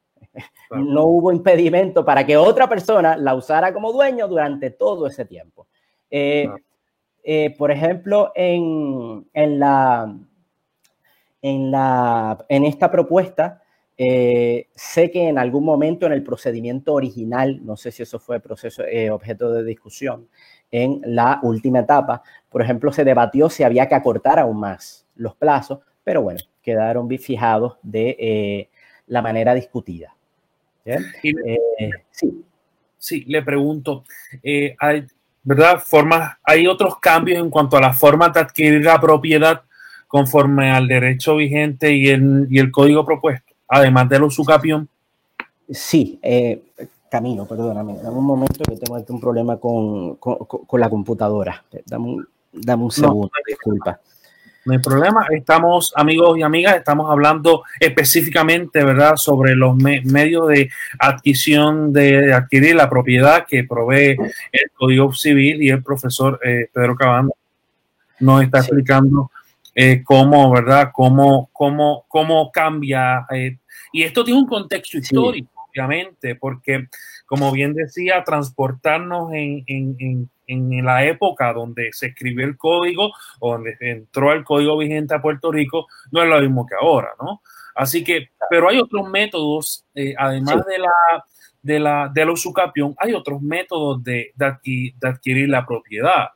[0.71, 5.67] no hubo impedimento para que otra persona la usara como dueño durante todo ese tiempo.
[6.09, 6.47] Eh,
[7.25, 10.15] eh, por ejemplo, en, en, la,
[11.41, 13.61] en, la, en esta propuesta,
[13.97, 18.83] sé que en algún momento en el procedimiento original, no sé si eso fue proceso,
[19.11, 20.27] objeto de discusión,
[20.71, 22.21] en la última etapa.
[22.49, 27.09] Por ejemplo, se debatió si había que acortar aún más los plazos, pero bueno, quedaron
[27.17, 28.69] fijados de eh,
[29.07, 30.15] la manera discutida.
[30.83, 30.97] Eh,
[32.11, 32.43] sí.
[32.97, 33.23] sí.
[33.25, 34.03] le pregunto,
[34.43, 34.75] eh,
[35.45, 35.81] ¿verdad?
[35.81, 39.61] Formas, ¿Hay otros cambios en cuanto a la forma de adquirir la propiedad
[40.07, 44.89] conforme al derecho vigente y el, y el código propuesto, además de los sucapión?
[45.69, 46.19] Sí,
[47.09, 51.63] Camino, perdóname, dame un momento que tengo aquí un problema con, con, la computadora.
[51.85, 53.99] Dame un, dame un segundo, disculpa.
[54.65, 55.27] No hay problema.
[55.29, 62.75] Estamos, amigos y amigas, estamos hablando específicamente, ¿verdad?, sobre los medios de adquisición, de, adquirir
[62.75, 64.17] la propiedad que provee
[64.51, 67.33] el Código Civil y el profesor eh, Pedro Cabanda
[68.19, 69.29] nos está explicando
[69.75, 73.27] eh, cómo, ¿verdad?, cómo, cómo, cómo cambia.
[73.29, 73.59] Eh,
[73.91, 76.87] y esto tiene un contexto histórico obviamente, porque
[77.25, 83.53] como bien decía, transportarnos en, en, en, la época donde se escribió el código o
[83.53, 87.41] donde entró el código vigente a Puerto Rico no es lo mismo que ahora, ¿no?
[87.75, 91.25] Así que, pero hay otros métodos, eh, además de la
[91.61, 94.45] de la de la usucapión, hay otros métodos de, de,
[95.01, 96.29] adquirir, la propiedad.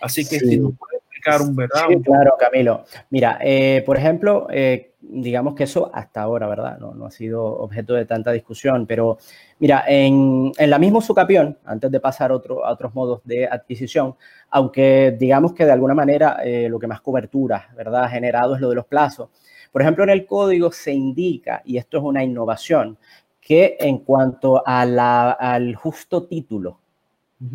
[0.00, 1.86] Así que si nos puede explicar un verdad.
[1.88, 2.84] Sí, claro, Camilo.
[3.10, 6.78] Mira, eh, por ejemplo, eh, digamos que eso hasta ahora, ¿verdad?
[6.78, 9.18] No, no, ha sido objeto de tanta discusión, pero
[9.58, 14.16] mira, en, en la misma Sucapión, antes de pasar otro, a otros modos de adquisición,
[14.50, 18.60] aunque digamos que de alguna manera eh, lo que más cobertura, ¿verdad?, ha generado es
[18.60, 19.30] lo de los plazos.
[19.72, 22.98] Por ejemplo, en el código se indica, y esto es una innovación,
[23.40, 26.80] que en cuanto a la, al justo título,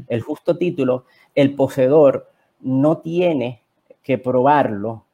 [0.08, 2.30] el justo título, el poseedor
[2.62, 3.62] no tiene
[4.04, 5.06] que probarlo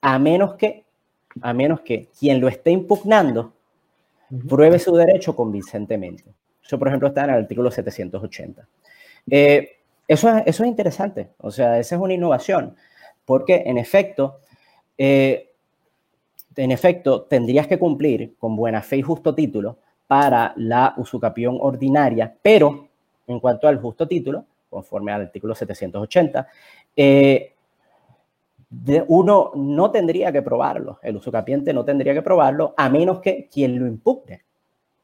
[0.00, 0.84] a menos que
[1.40, 3.52] a menos que quien lo esté impugnando
[4.48, 6.24] pruebe su derecho convincentemente.
[6.64, 8.68] Eso, por ejemplo, está en el artículo 780.
[9.30, 12.76] Eh, eso, es, eso es interesante, o sea, esa es una innovación,
[13.24, 14.40] porque en efecto,
[14.98, 15.52] eh,
[16.56, 22.34] en efecto, tendrías que cumplir con buena fe y justo título para la usucapión ordinaria,
[22.42, 22.88] pero
[23.26, 26.48] en cuanto al justo título, conforme al artículo 780,
[26.96, 27.54] eh,
[29.08, 33.78] uno no tendría que probarlo, el usucapiente no tendría que probarlo, a menos que quien
[33.78, 34.42] lo impugne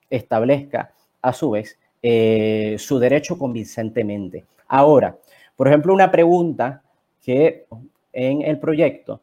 [0.09, 4.45] establezca a su vez eh, su derecho convincentemente.
[4.69, 5.17] Ahora,
[5.57, 6.83] por ejemplo, una pregunta
[7.21, 7.67] que
[8.13, 9.23] en el proyecto,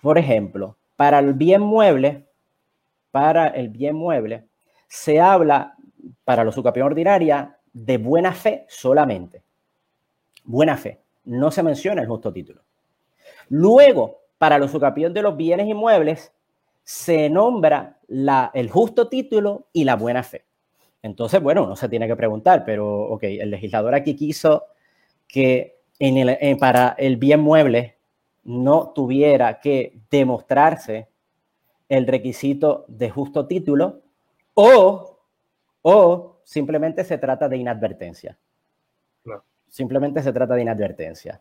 [0.00, 2.24] por ejemplo, para el bien mueble,
[3.10, 4.44] para el bien mueble,
[4.88, 5.74] se habla
[6.24, 9.42] para la usucapión ordinaria de buena fe solamente.
[10.44, 11.00] Buena fe.
[11.24, 12.62] No se menciona el justo título.
[13.50, 16.32] Luego, para los usucapión de los bienes inmuebles,
[16.84, 20.44] se nombra la, el justo título y la buena fe.
[21.02, 24.64] Entonces, bueno, uno se tiene que preguntar, pero, ok, el legislador aquí quiso
[25.26, 27.96] que en el, para el bien mueble
[28.44, 31.08] no tuviera que demostrarse
[31.88, 34.00] el requisito de justo título
[34.54, 35.18] o,
[35.82, 38.38] o simplemente se trata de inadvertencia.
[39.68, 41.40] Simplemente se trata de inadvertencia.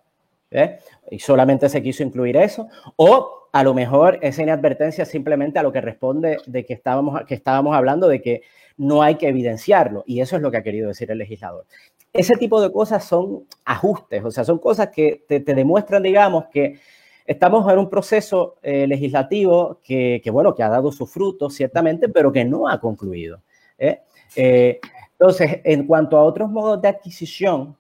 [0.52, 0.80] ¿Eh?
[1.10, 2.68] Y solamente se quiso incluir eso.
[2.96, 7.36] O a lo mejor esa inadvertencia simplemente a lo que responde de que estábamos, que
[7.36, 8.42] estábamos hablando de que
[8.78, 10.04] no hay que evidenciarlo.
[10.06, 11.66] Y eso es lo que ha querido decir el legislador.
[12.14, 16.80] Ese tipo de cosas son ajustes, o sea, son cosas que te, demuestran, digamos, que
[17.26, 22.32] estamos en un proceso eh, legislativo que, bueno, que ha dado sus frutos, ciertamente, pero
[22.32, 23.42] que no ha concluido.
[23.78, 24.02] ¿eh?
[24.36, 27.78] entonces, en cuanto a otros modos de adquisición,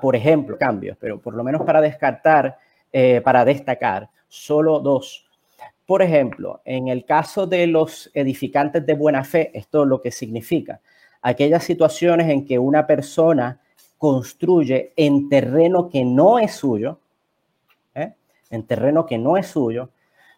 [0.00, 2.58] Por ejemplo, cambios, pero por lo menos para descartar,
[2.92, 5.26] eh, para destacar, solo dos.
[5.84, 10.80] Por ejemplo, en el caso de los edificantes de buena fe, esto lo que significa,
[11.22, 13.60] aquellas situaciones en que una persona
[13.98, 17.00] construye en terreno que no es suyo,
[17.94, 18.12] ¿eh?
[18.50, 19.90] en terreno que no es suyo,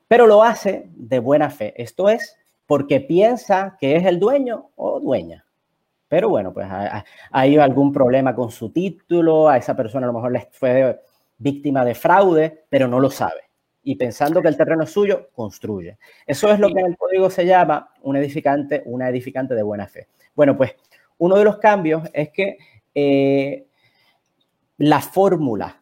[0.07, 1.75] pero lo hace de buena fe.
[1.77, 2.37] Esto es
[2.67, 5.45] porque piensa que es el dueño o dueña.
[6.09, 6.67] Pero bueno, pues
[7.31, 11.01] hay algún problema con su título, a esa persona a lo mejor le fue
[11.37, 13.43] víctima de fraude, pero no lo sabe.
[13.83, 15.99] Y pensando que el terreno es suyo, construye.
[16.27, 19.87] Eso es lo que en el código se llama un edificante, una edificante de buena
[19.87, 20.09] fe.
[20.35, 20.75] Bueno, pues
[21.19, 22.59] uno de los cambios es que
[22.95, 23.67] eh,
[24.79, 25.81] la fórmula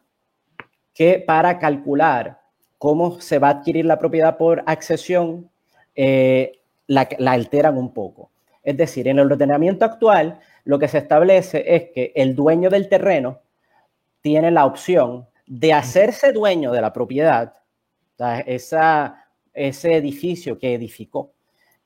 [0.93, 2.41] que para calcular
[2.77, 5.49] cómo se va a adquirir la propiedad por accesión
[5.95, 8.29] eh, la alteran un poco.
[8.67, 12.89] Es decir, en el ordenamiento actual, lo que se establece es que el dueño del
[12.89, 13.39] terreno
[14.19, 17.53] tiene la opción de hacerse dueño de la propiedad,
[18.45, 21.31] esa, ese edificio que edificó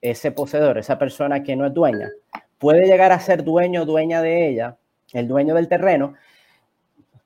[0.01, 2.09] ese poseedor, esa persona que no es dueña,
[2.57, 4.75] puede llegar a ser dueño o dueña de ella,
[5.13, 6.15] el dueño del terreno,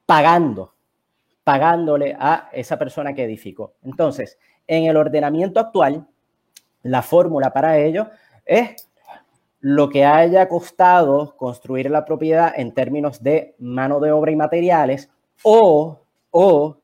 [0.05, 0.73] pagando,
[1.45, 3.75] pagándole a esa persona que edificó.
[3.85, 4.37] Entonces,
[4.67, 6.05] en el ordenamiento actual,
[6.83, 8.09] la fórmula para ello
[8.45, 8.89] es
[9.67, 15.09] lo que haya costado construir la propiedad en términos de mano de obra y materiales
[15.41, 16.77] o, o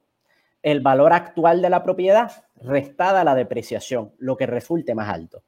[0.63, 5.43] el valor actual de la propiedad restada la depreciación, lo que resulte más alto.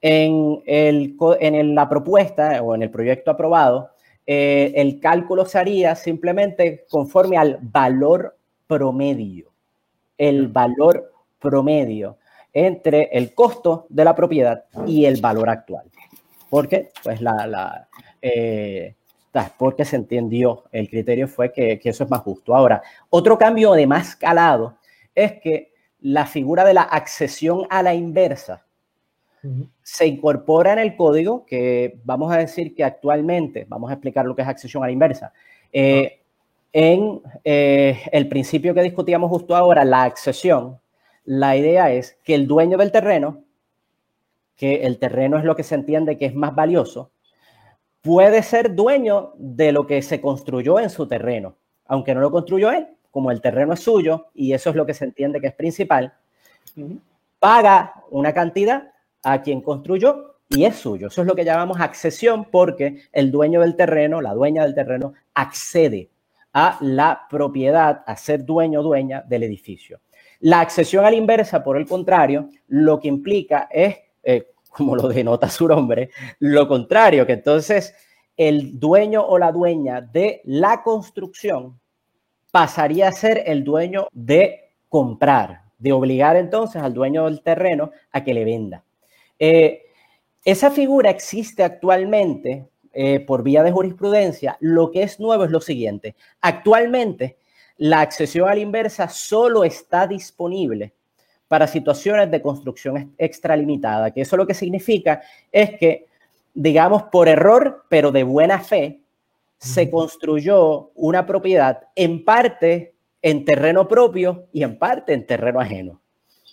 [0.00, 3.90] En, el, en la propuesta o en el proyecto aprobado,
[4.24, 8.36] eh, el cálculo se haría simplemente conforme al valor
[8.68, 9.50] promedio,
[10.16, 12.18] el valor promedio
[12.52, 15.90] entre el costo de la propiedad y el valor actual
[16.48, 17.88] porque pues la, la
[18.22, 18.94] eh,
[19.56, 22.54] porque se entendió, el criterio fue que, eso es más justo.
[22.54, 24.76] Ahora, otro cambio de más calado
[25.14, 28.64] es que la figura de la accesión a la inversa
[29.82, 34.34] se incorpora en el código, que vamos a decir que actualmente, vamos a explicar lo
[34.34, 35.32] que es accesión a la inversa.
[35.72, 36.20] Eh,
[36.72, 40.78] en eh, el principio que discutíamos justo ahora, la accesión,
[41.24, 43.44] la idea es que el dueño del terreno
[44.58, 47.12] que el terreno es lo que se entiende que es más valioso,
[48.02, 51.56] puede ser dueño de lo que se construyó en su terreno,
[51.86, 54.94] aunque no lo construyó él, como el terreno es suyo y eso es lo que
[54.94, 56.12] se entiende que es principal,
[57.38, 58.92] paga una cantidad
[59.22, 61.06] a quien construyó y es suyo.
[61.06, 65.14] Eso es lo que llamamos accesión porque el dueño del terreno, la dueña del terreno,
[65.34, 66.10] accede
[66.52, 70.00] a la propiedad, a ser dueño o dueña del edificio.
[70.40, 75.08] La accesión a la inversa, por el contrario, lo que implica es eh, como lo
[75.08, 77.94] denota su nombre, lo contrario, que entonces
[78.36, 81.80] el dueño o la dueña de la construcción
[82.52, 88.22] pasaría a ser el dueño de comprar, de obligar entonces al dueño del terreno a
[88.22, 88.84] que le venda.
[89.38, 89.82] Eh,
[90.44, 94.56] esa figura existe actualmente eh, por vía de jurisprudencia.
[94.60, 96.16] Lo que es nuevo es lo siguiente.
[96.40, 97.38] Actualmente,
[97.76, 100.94] la accesión a la inversa solo está disponible
[101.48, 106.06] para situaciones de construcción extralimitada, que eso lo que significa es que,
[106.54, 109.00] digamos, por error, pero de buena fe,
[109.56, 116.00] se construyó una propiedad en parte en terreno propio y en parte en terreno ajeno.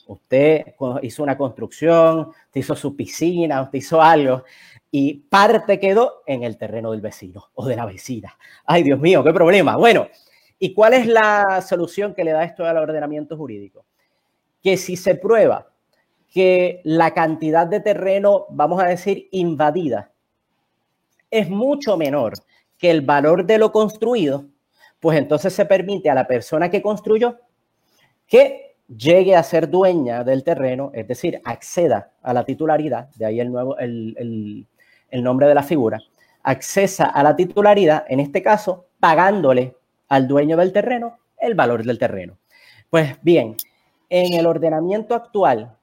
[0.08, 4.44] Usted hizo una construcción, usted hizo su piscina, usted hizo algo
[4.92, 8.36] y parte quedó en el terreno del vecino o de la vecina.
[8.66, 9.76] Ay, Dios mío, qué problema.
[9.78, 10.08] Bueno,
[10.58, 13.86] ¿y cuál es la solución que le da esto al ordenamiento jurídico?
[14.66, 15.68] Que si se prueba
[16.34, 20.12] que la cantidad de terreno, vamos a decir, invadida,
[21.30, 22.34] es mucho menor
[22.76, 24.46] que el valor de lo construido,
[25.00, 27.38] pues entonces se permite a la persona que construyó
[28.26, 33.40] que llegue a ser dueña del terreno, es decir, acceda a la titularidad, de ahí
[33.40, 34.66] el, nuevo, el,
[35.12, 36.02] nombre de la figura,
[36.42, 39.76] accesa a la titularidad, en este caso, pagándole
[40.08, 42.40] al dueño del terreno el valor del terreno.
[42.90, 43.58] Pues bien,
[44.10, 45.76] en el ordenamiento actual,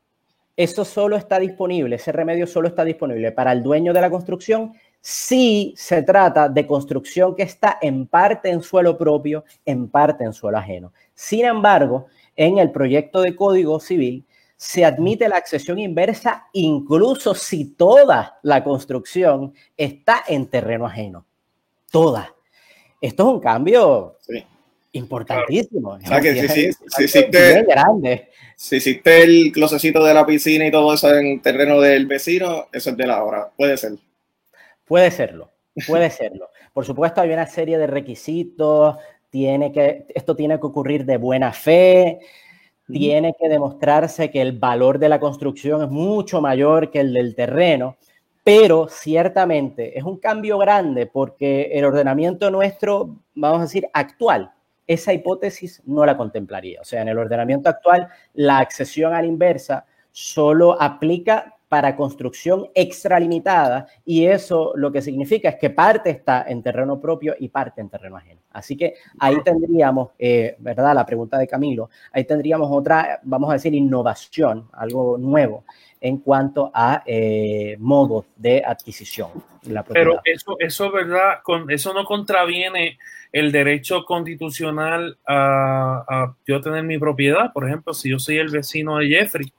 [0.56, 4.72] eso solo está disponible, ese remedio solo está disponible para el dueño de la construcción
[5.00, 10.32] si se trata de construcción que está en parte en suelo propio, en parte en
[10.32, 10.92] suelo ajeno.
[11.14, 12.06] Sin embargo,
[12.36, 14.24] en el proyecto de Código Civil
[14.56, 21.26] se admite la accesión inversa incluso si toda la construcción está en terreno ajeno.
[21.90, 22.32] Toda.
[23.00, 24.18] Esto es un cambio
[24.92, 25.90] importantísimo.
[25.90, 26.70] O sea que si,
[27.04, 28.28] hiciste, grande.
[28.56, 32.90] si hiciste el closecito de la piscina y todo eso en terreno del vecino, eso
[32.90, 33.50] es de la hora.
[33.56, 33.92] Puede ser.
[34.84, 35.50] Puede serlo,
[35.86, 36.50] puede serlo.
[36.72, 38.96] Por supuesto, hay una serie de requisitos,
[39.30, 42.18] tiene que, esto tiene que ocurrir de buena fe,
[42.86, 47.34] tiene que demostrarse que el valor de la construcción es mucho mayor que el del
[47.34, 47.96] terreno,
[48.44, 54.52] pero ciertamente es un cambio grande porque el ordenamiento nuestro, vamos a decir, actual,
[54.92, 56.80] esa hipótesis no la contemplaría.
[56.80, 62.68] O sea, en el ordenamiento actual, la accesión a la inversa solo aplica para construcción
[62.74, 67.80] extralimitada y eso lo que significa es que parte está en terreno propio y parte
[67.80, 68.42] en terreno ajeno.
[68.50, 70.94] Así que ahí tendríamos, eh, ¿verdad?
[70.94, 75.64] La pregunta de Camilo, ahí tendríamos otra, vamos a decir, innovación, algo nuevo
[75.98, 79.30] en cuanto a eh, modos de adquisición.
[79.94, 81.38] Pero eso, eso, ¿verdad?
[81.42, 82.98] Con, eso no contraviene
[83.32, 87.50] el derecho constitucional a, a yo tener mi propiedad.
[87.50, 89.50] Por ejemplo, si yo soy el vecino de Jeffrey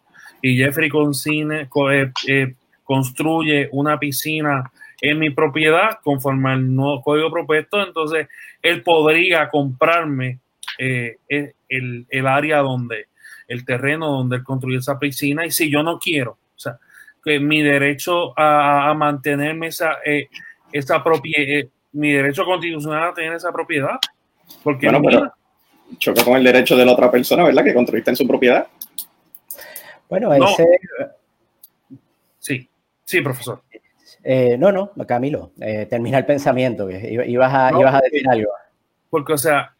[0.43, 4.69] y Jeffrey eh, eh, construye una piscina
[5.01, 8.27] en mi propiedad conforme al nuevo código propuesto, entonces
[8.61, 10.39] él podría comprarme
[10.77, 13.07] eh, el, el, área donde,
[13.47, 16.77] el terreno donde él construye esa piscina y si yo no quiero, o sea,
[17.23, 19.95] que mi derecho a, mantenerme esa,
[20.73, 23.97] esa propiedad, mi derecho constitucional a tener esa propiedad,
[24.61, 25.31] porque bueno,
[25.97, 27.63] choca con el derecho de la otra persona, ¿verdad?
[27.63, 28.67] Que construiste en su propiedad.
[30.09, 30.79] Bueno, ese...
[32.39, 32.67] Sí,
[33.05, 33.61] sí, profesor.
[34.23, 38.51] Eh, no, no, Camilo, eh, termina el pensamiento, que ibas a, ibas a decir algo.
[39.09, 39.73] Porque, o sea,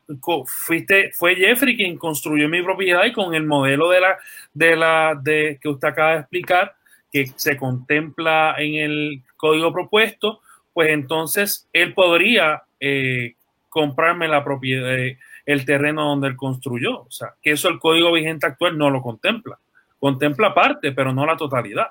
[0.46, 4.18] fuiste, fue Jeffrey quien construyó mi propiedad y con el modelo de la,
[4.54, 6.76] de la, de que usted acaba de explicar,
[7.12, 10.42] que se contempla en el código propuesto,
[10.74, 13.36] pues entonces él podría eh,
[13.70, 14.98] comprarme la propiedad,
[15.46, 17.02] el terreno donde él construyó.
[17.02, 19.58] O sea, que eso el código vigente actual no lo contempla
[20.04, 21.88] contempla parte, pero no la totalidad.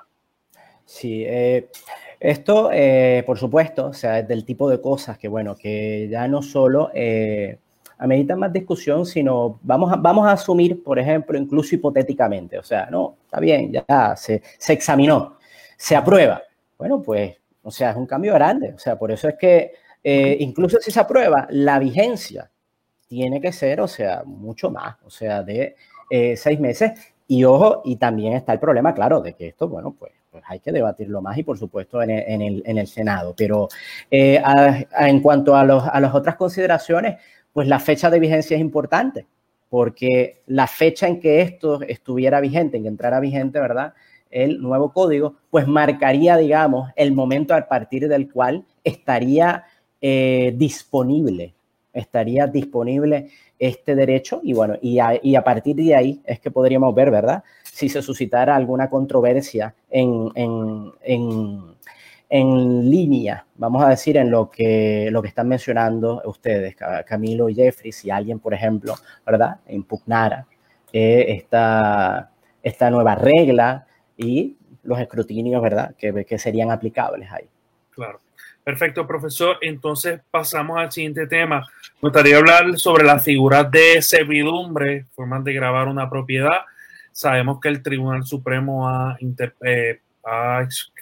[0.85, 1.71] Sí, eh,
[2.19, 6.27] esto, eh, por supuesto, o sea, es del tipo de cosas que, bueno, que ya
[6.27, 7.57] no solo eh,
[7.97, 12.87] ameritan más discusión, sino vamos a, vamos a asumir, por ejemplo, incluso hipotéticamente, o sea,
[12.91, 15.39] no, está bien, ya se, se examinó,
[15.75, 16.43] se aprueba.
[16.77, 19.71] Bueno, pues, o sea, es un cambio grande, o sea, por eso es que
[20.03, 22.51] eh, incluso si se aprueba, la vigencia
[23.07, 25.75] tiene que ser, o sea, mucho más, o sea, de
[26.35, 30.11] seis meses y ojo, y también está el problema, claro, de que esto, bueno, pues,
[30.29, 33.33] pues hay que debatirlo más y por supuesto en el, en el, Senado.
[33.35, 33.69] Pero
[34.11, 34.39] eh,
[34.99, 37.17] en cuanto a, los, a las otras consideraciones,
[37.51, 39.25] pues la fecha de vigencia es importante,
[39.67, 43.95] porque la fecha en que esto estuviera vigente, en que entrara vigente, ¿verdad?
[44.29, 49.63] El nuevo código, pues marcaría, digamos, el momento a partir del cual estaría
[50.01, 51.55] eh, disponible,
[51.93, 53.31] estaría disponible
[53.67, 57.43] este derecho y bueno, y a, partir de ahí es que podríamos ver, ¿verdad?
[57.63, 61.75] Si se suscitara alguna controversia en, en, en,
[62.29, 67.55] en, línea, vamos a decir, en lo que, lo que están mencionando ustedes, Camilo y
[67.55, 68.95] Jeffrey, si alguien, por ejemplo,
[69.25, 69.61] ¿verdad?
[69.69, 70.45] Impugnara
[70.91, 73.87] eh, esta, esta nueva regla
[74.17, 75.95] y los escrutinios, ¿verdad?
[75.97, 77.47] Que, que serían aplicables ahí.
[77.91, 78.19] Claro.
[78.63, 79.57] Perfecto, profesor.
[79.61, 81.59] Entonces pasamos al siguiente tema.
[82.01, 86.61] Me gustaría hablar sobre la figura de servidumbre, formas de grabar una propiedad.
[87.11, 89.17] Sabemos que el Tribunal Supremo ha,
[89.65, 89.99] eh,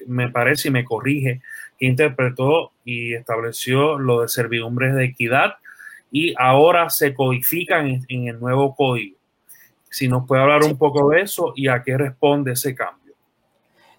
[0.08, 1.42] me parece y me corrige,
[1.78, 5.56] que interpretó y estableció lo de servidumbres de equidad
[6.12, 9.18] y ahora se codifican en el nuevo código.
[9.90, 13.01] Si nos puede hablar un poco de eso y a qué responde ese cambio.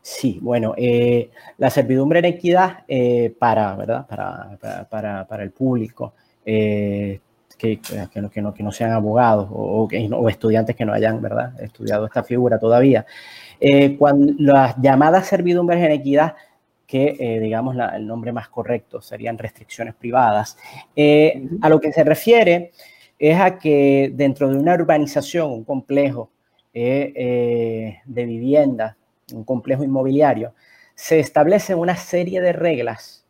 [0.02, 4.04] Sí, bueno, eh, la servidumbre en equidad eh, para, ¿verdad?
[4.08, 4.88] Para,
[5.28, 7.20] para, el público, eh,
[7.56, 11.22] que, que, no, que, no, que, no, sean abogados o, o, estudiantes que no hayan
[11.22, 11.52] ¿verdad?
[11.62, 13.06] estudiado esta figura todavía.
[13.96, 16.34] cuando las llamadas servidumbres en equidad,
[16.84, 20.58] que digamos el nombre más correcto serían restricciones privadas,
[21.60, 22.72] a lo que se refiere
[23.20, 26.30] es a que dentro de una urbanización, un complejo,
[26.74, 28.96] de vivienda,
[29.32, 30.54] un complejo inmobiliario,
[30.94, 33.24] se establecen una serie de reglas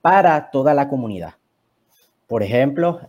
[0.00, 1.34] para toda la comunidad.
[2.26, 3.00] Por ejemplo,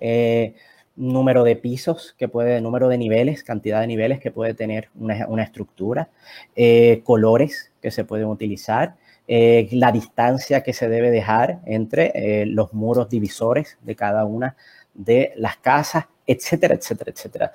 [0.95, 5.43] número de pisos que puede, número de niveles, cantidad de niveles que puede tener una,
[5.43, 6.09] estructura,
[6.55, 8.95] eh, colores que se pueden utilizar,
[9.27, 14.55] eh, la distancia que se debe dejar entre eh, los muros divisores de cada una
[14.93, 17.51] de las casas, etcétera, etcétera, etcétera.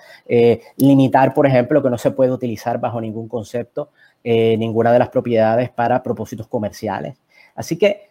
[0.77, 3.91] limitar, por ejemplo, que no se puede utilizar bajo ningún concepto
[4.25, 7.17] ninguna de las propiedades para propósitos comerciales.
[7.55, 8.11] Así que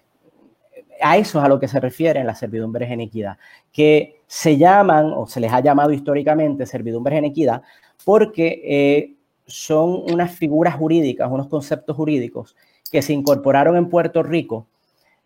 [1.01, 3.37] a eso es a lo que se refieren las servidumbres en equidad,
[3.71, 7.61] que se llaman o se les ha llamado históricamente servidumbres en equidad
[8.03, 9.15] porque eh,
[9.45, 12.55] son unas figuras jurídicas, unos conceptos jurídicos
[12.91, 14.67] que se incorporaron en Puerto Rico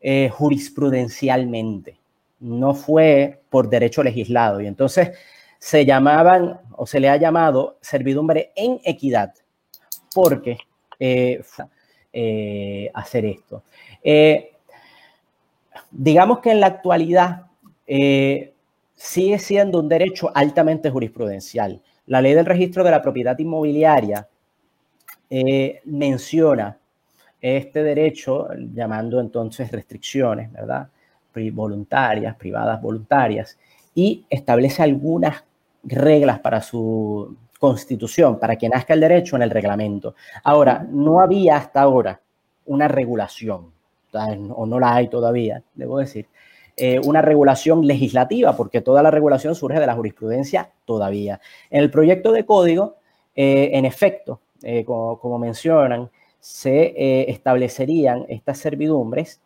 [0.01, 1.97] eh, jurisprudencialmente.
[2.39, 4.61] No fue por derecho legislado.
[4.61, 5.11] Y entonces
[5.57, 9.33] se llamaban o se le ha llamado servidumbre en equidad
[10.13, 10.57] porque
[10.99, 11.41] eh,
[12.93, 13.63] hacer esto
[15.91, 17.47] digamos que en la actualidad
[17.87, 18.53] eh,
[18.95, 21.81] sigue siendo un derecho altamente jurisprudencial.
[22.07, 24.27] La ley del registro de la propiedad inmobiliaria
[25.29, 26.77] eh, menciona
[27.41, 30.89] este derecho llamando entonces restricciones, ¿verdad?
[31.33, 33.57] Voluntarias, privadas voluntarias,
[33.95, 35.43] y establece algunas
[35.83, 40.15] reglas para su constitución, para que nazca el derecho en el reglamento.
[40.43, 42.19] Ahora, no había hasta ahora
[42.65, 43.71] una regulación
[44.11, 46.27] o no la hay todavía, debo decir,
[46.77, 51.41] eh, una regulación legislativa, porque toda la regulación surge de la jurisprudencia todavía.
[51.69, 52.95] En el proyecto de código,
[53.35, 56.09] eh, en efecto, eh, como, mencionan,
[56.39, 59.41] se establecerían estas servidumbres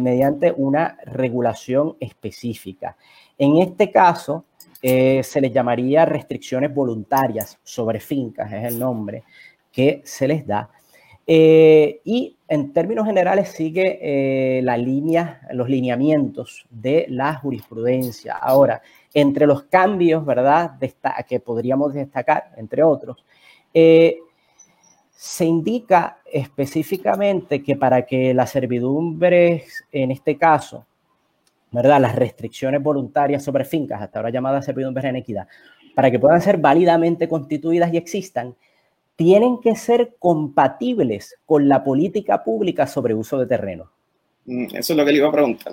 [0.00, 2.96] mediante una regulación específica.
[3.38, 4.46] En este caso,
[4.80, 9.22] se les llamaría restricciones voluntarias sobre fincas, es el nombre
[9.70, 10.68] que se les da.
[11.26, 18.34] Eh, y en términos generales sigue eh, la línea, los lineamientos de la jurisprudencia.
[18.34, 18.82] Ahora,
[19.14, 20.78] entre los cambios, ¿verdad?,
[21.28, 23.24] que podríamos destacar, entre otros,
[23.72, 24.18] eh,
[25.22, 30.84] se indica específicamente que para que las servidumbres, en este caso,
[31.70, 35.46] ¿verdad?, las restricciones voluntarias sobre fincas, hasta ahora llamadas servidumbres en equidad,
[35.94, 38.56] para que puedan ser válidamente constituidas y existan,
[39.14, 43.92] tienen que ser compatibles con la política pública sobre uso de terreno.
[44.46, 45.72] Mm, eso es lo que le iba a preguntar.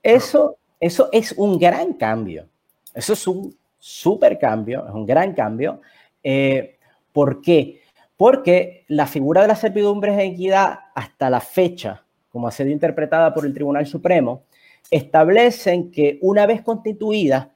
[0.00, 2.46] Eso, eso es un gran cambio.
[2.94, 5.80] Eso es un súper cambio, es un gran cambio.
[6.22, 6.76] Eh,
[7.12, 7.80] ¿Por qué?
[8.16, 13.34] Porque la figura de las servidumbres de equidad hasta la fecha, como ha sido interpretada
[13.34, 14.44] por el Tribunal Supremo,
[14.90, 17.52] establecen que una vez constituida,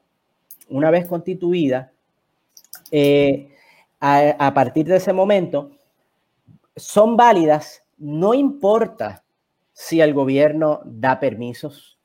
[0.68, 1.92] una vez constituida,
[2.90, 3.48] eh,
[4.00, 5.72] a, partir de ese momento
[6.74, 9.24] son válidas, no importa
[9.72, 11.98] si el gobierno da permisos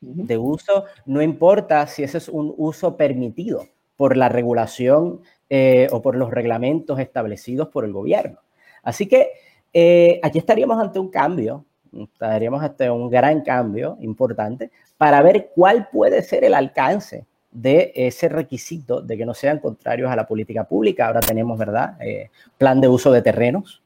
[0.00, 6.00] de uso, no importa si ese es un uso permitido por la regulación eh, o
[6.00, 8.38] por los reglamentos establecidos por el gobierno.
[8.82, 9.32] Así que
[9.72, 15.88] eh, aquí estaríamos ante un cambio, estaríamos ante un gran cambio importante para ver cuál
[15.90, 20.64] puede ser el alcance de ese requisito de que no sean contrarios a la política
[20.64, 21.06] pública.
[21.06, 21.96] Ahora tenemos, ¿verdad?
[22.00, 23.82] Eh, plan de uso de terrenos.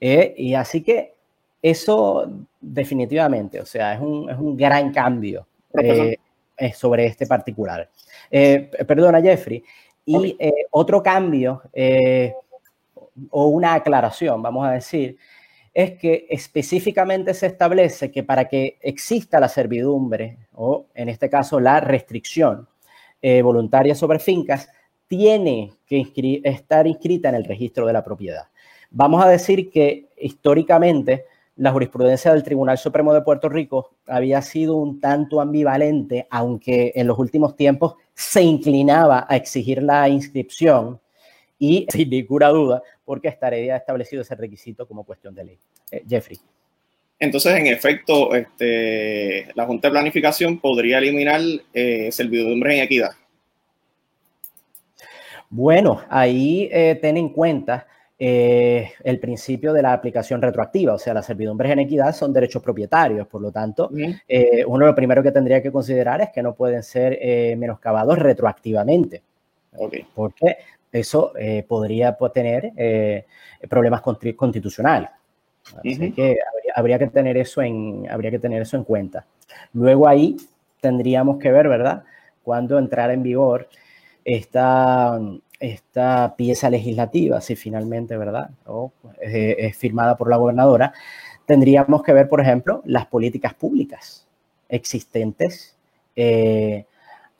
[0.00, 1.14] Eh, y así que
[1.60, 6.16] eso definitivamente, o sea, es un, es un gran cambio eh,
[6.72, 7.88] sobre este particular.
[8.30, 9.62] perdona, Jeffrey.
[10.10, 10.36] Y
[10.70, 11.62] otro cambio
[13.30, 15.18] o una aclaración, vamos a decir,
[15.74, 21.60] es que específicamente se establece que para que exista la servidumbre, o en este caso
[21.60, 22.66] la restricción
[23.22, 24.68] eh, voluntaria sobre fincas,
[25.06, 26.10] tiene que
[26.44, 28.48] estar inscrita en el registro de la propiedad.
[28.90, 31.26] Vamos a decir que históricamente
[31.58, 37.06] la jurisprudencia del Tribunal Supremo de Puerto Rico había sido un tanto ambivalente, aunque en
[37.08, 41.00] los últimos tiempos se inclinaba a exigir la inscripción
[41.58, 45.58] y sin ninguna duda, porque estaría establecido ese requisito como cuestión de ley.
[45.90, 46.38] Eh, Jeffrey.
[47.18, 51.40] Entonces, en efecto, este, la Junta de Planificación podría eliminar
[51.74, 53.10] eh, servidumbre en equidad.
[55.50, 57.88] Bueno, ahí eh, ten en cuenta
[58.18, 62.62] eh, el principio de la aplicación retroactiva, o sea, las servidumbres en equidad son derechos
[62.62, 66.82] propietarios, por lo tanto, uno lo primero que tendría que considerar es que no pueden
[66.82, 67.18] ser
[67.56, 69.22] menoscabados retroactivamente.
[69.76, 70.06] Okay.
[70.14, 70.56] Porque
[70.92, 73.26] eso eh, podría pues, tener eh,
[73.68, 75.10] problemas constitucionales.
[75.76, 76.38] Así que
[76.74, 79.26] habría, que tener eso en, habría que tener eso en cuenta.
[79.74, 80.36] Luego ahí
[80.80, 82.04] tendríamos que ver, ¿verdad?
[82.42, 83.68] Cuando entrara en vigor
[84.24, 85.20] esta,
[85.60, 88.50] esta pieza legislativa, si finalmente, ¿verdad?
[89.20, 90.92] Es firmada por la gobernadora,
[91.46, 94.26] tendríamos que ver, por ejemplo, las políticas públicas
[94.68, 95.76] existentes
[96.14, 96.84] eh,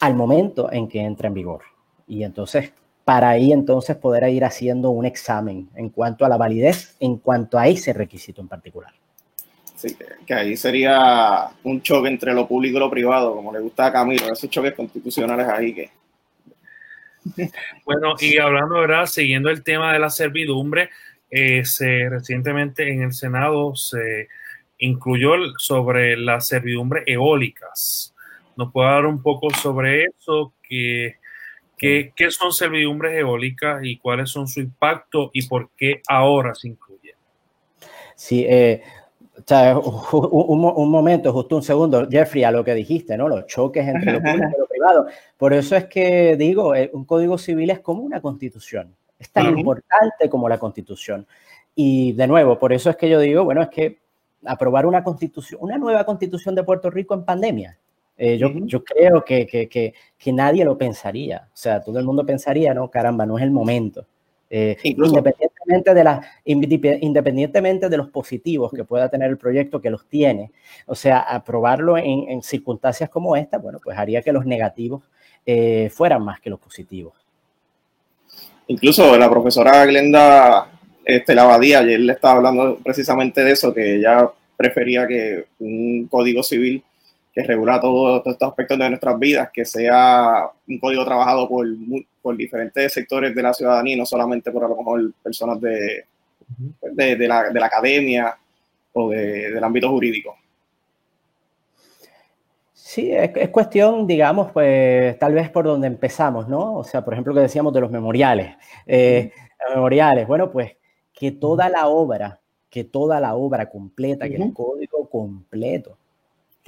[0.01, 1.63] al momento en que entra en vigor.
[2.07, 2.73] Y entonces,
[3.05, 7.59] para ahí entonces poder ir haciendo un examen en cuanto a la validez, en cuanto
[7.59, 8.93] a ese requisito en particular.
[9.77, 9.97] Sí,
[10.27, 13.93] que ahí sería un choque entre lo público y lo privado, como le gusta a
[13.93, 15.98] Camilo, esos choques constitucionales ahí que...
[17.85, 19.07] Bueno, y hablando, ¿verdad?
[19.07, 20.91] Siguiendo el tema de la servidumbre,
[21.31, 24.29] eh, se, recientemente en el Senado se
[24.79, 28.15] incluyó sobre las servidumbres eólicas.
[28.57, 30.55] ¿Nos puede dar un poco sobre eso?
[30.63, 31.17] ¿Qué,
[31.77, 36.69] qué, qué son servidumbres eólicas y cuáles son su impacto y por qué ahora se
[36.69, 37.15] incluyen?
[38.15, 38.83] Sí, eh,
[39.51, 43.29] un, momento, justo un segundo, Jeffrey, a lo que dijiste, ¿no?
[43.29, 45.07] Los choques entre lo público y lo privado.
[45.37, 48.95] Por eso es que digo, eh, un código civil es como una constitución.
[49.19, 51.27] Es tan importante como la constitución.
[51.75, 53.99] Y de nuevo, por eso es que yo digo, bueno, es que
[54.45, 57.79] aprobar una constitución, una nueva constitución de Puerto Rico en pandemia,
[58.17, 61.47] eh, yo, yo, creo que, que, que, nadie lo pensaría.
[61.47, 64.05] O sea, todo el mundo pensaría, no, caramba, no es el momento.
[64.51, 64.77] Eh,
[65.69, 70.51] independientemente, de la, independientemente de los positivos que pueda tener el proyecto, que los tiene,
[70.87, 75.03] o sea, aprobarlo en, en circunstancias como esta, bueno, pues haría que los negativos
[75.45, 77.15] eh, fueran más que los positivos.
[78.67, 80.71] Incluso la profesora Glenda
[81.05, 86.43] este, Lavadía ayer le estaba hablando precisamente de eso, que ella prefería que un código
[86.43, 86.83] civil
[87.39, 91.69] que regula todos estos aspectos de nuestras vidas, que sea un código trabajado por,
[92.21, 96.05] por diferentes sectores de la ciudadanía y no solamente por a lo mejor personas de,
[96.83, 98.37] de, la, de la, academia
[98.93, 100.35] o del ámbito jurídico.
[102.73, 106.75] Sí, es, cuestión, digamos, pues tal vez por donde empezamos, ¿no?
[106.75, 108.57] O sea, por ejemplo, que decíamos de los memoriales.
[108.85, 109.31] Eh,
[109.73, 110.73] memoriales, bueno, pues
[111.13, 115.99] que toda la obra, que toda la obra completa, que el código completo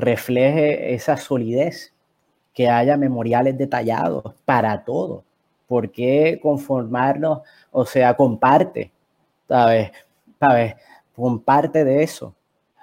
[0.01, 1.94] refleje esa solidez,
[2.55, 5.24] que haya memoriales detallados para todo.
[5.68, 7.40] ¿Por qué conformarnos?
[7.70, 8.92] O sea, comparte,
[9.48, 9.92] ¿sabes?
[10.40, 10.74] ¿Sabes?
[11.14, 12.34] Comparte de eso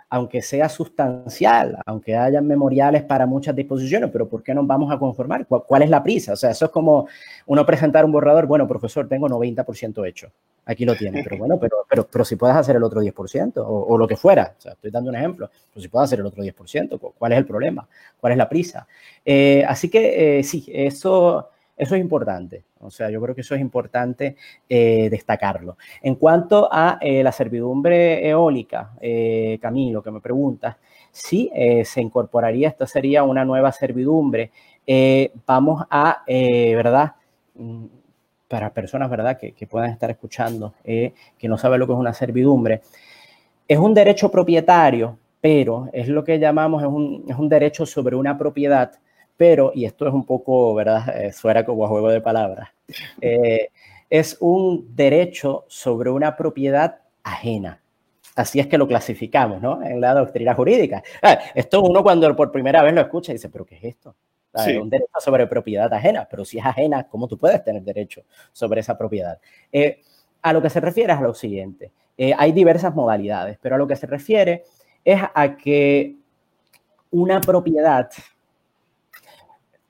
[0.10, 4.98] aunque sea sustancial, aunque haya memoriales para muchas disposiciones, pero ¿por qué nos vamos a
[4.98, 5.46] conformar?
[5.48, 6.34] ¿Cuál, es la prisa?
[6.34, 7.08] O sea, eso es como
[7.46, 10.32] uno presentar un borrador, bueno, profesor, tengo 90% hecho,
[10.66, 13.98] aquí lo tiene, pero bueno, pero, pero, pero si puedes hacer el otro 10% o,
[13.98, 16.42] lo que fuera, o sea, estoy dando un ejemplo, pero si puedes hacer el otro
[16.42, 17.88] 10%, ¿cuál es el problema?
[18.20, 18.88] ¿Cuál es la prisa?
[19.26, 23.54] Eh, así que eh, sí, eso eso es importante, o sea, yo creo que eso
[23.54, 24.36] es importante
[24.68, 25.78] eh, destacarlo.
[26.02, 30.78] En cuanto a eh, la servidumbre eólica, eh, Camilo, que me preguntas,
[31.12, 31.52] sí
[31.84, 34.52] se incorporaría, esta sería una nueva servidumbre.
[35.46, 37.14] vamos a, ¿verdad?
[37.56, 37.86] Mm,
[38.48, 42.14] para personas, ¿verdad?, que, que puedan estar escuchando, que no saben lo que es una
[42.14, 42.82] servidumbre,
[43.68, 48.16] es un derecho propietario, pero es lo que llamamos, es un, es un derecho sobre
[48.16, 48.92] una propiedad
[49.38, 51.08] pero, y esto es un poco, ¿verdad?
[51.16, 52.70] Eh, suena como a juego de palabras,
[53.22, 53.70] eh,
[54.10, 57.80] es un derecho sobre una propiedad ajena.
[58.36, 59.82] Así es que lo clasificamos, ¿no?
[59.84, 61.04] En la doctrina jurídica.
[61.22, 64.16] Ah, esto uno cuando por primera vez lo escucha dice, pero ¿qué es esto?
[64.82, 68.82] Un derecho sobre propiedad ajena, pero si es ajena, ¿cómo tú puedes tener derecho sobre
[68.82, 69.40] esa propiedad?
[69.72, 70.02] Eh,
[70.42, 71.92] a lo que se refiere es a lo siguiente.
[72.36, 74.64] hay diversas modalidades, pero a lo que se refiere
[75.06, 76.16] es a que
[77.12, 78.10] una propiedad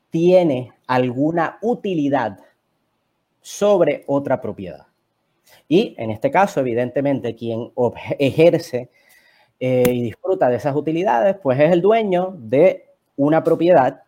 [0.09, 2.39] tiene alguna utilidad
[3.41, 4.87] sobre otra propiedad.
[5.67, 7.71] Y en este caso, evidentemente, quien
[8.19, 8.89] ejerce
[9.59, 12.85] eh, y disfruta de esas utilidades, pues es el dueño de
[13.15, 14.03] una propiedad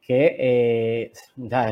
[0.00, 1.12] que eh,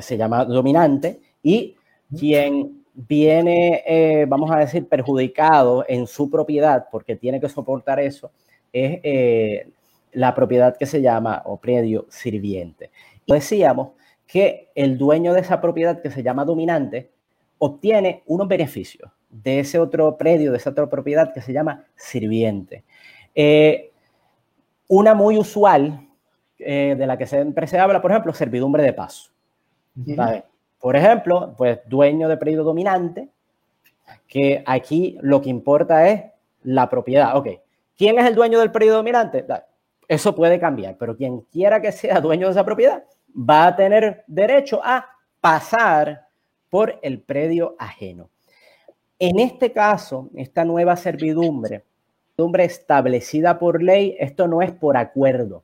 [0.01, 1.77] se llama dominante y
[2.17, 8.31] quien viene, eh, vamos a decir, perjudicado en su propiedad porque tiene que soportar eso,
[8.73, 9.67] es
[10.13, 12.91] la propiedad que se llama o predio sirviente
[13.35, 13.91] decíamos
[14.26, 17.11] que el dueño de esa propiedad que se llama dominante
[17.59, 22.85] obtiene unos beneficios de ese otro predio, de esa otra propiedad que se llama sirviente.
[23.35, 23.93] Eh,
[24.89, 26.09] una muy usual
[26.59, 29.31] eh, de la que siempre se habla, por ejemplo, servidumbre de paso.
[30.81, 33.28] Por ejemplo, pues dueño de predio dominante,
[34.26, 36.22] que aquí lo que importa es
[36.62, 37.37] la propiedad.
[37.37, 37.49] Ok,
[37.97, 39.45] ¿quién es el dueño del predio dominante?
[40.09, 43.05] Eso puede cambiar, pero quien quiera que sea dueño de esa propiedad
[43.35, 45.07] va a tener derecho a
[45.41, 46.28] pasar
[46.68, 48.31] por el predio ajeno.
[49.18, 51.85] En este caso, esta nueva servidumbre,
[52.31, 55.62] servidumbre establecida por ley, esto no es por acuerdo.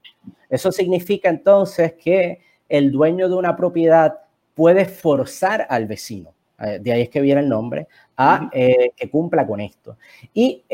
[0.51, 4.19] Eso significa entonces que el dueño de una propiedad
[4.55, 7.87] puede forzar al vecino eh, de ahí es que viene el nombre,
[8.17, 9.99] a que cumpla con esto.
[10.33, 10.65] Y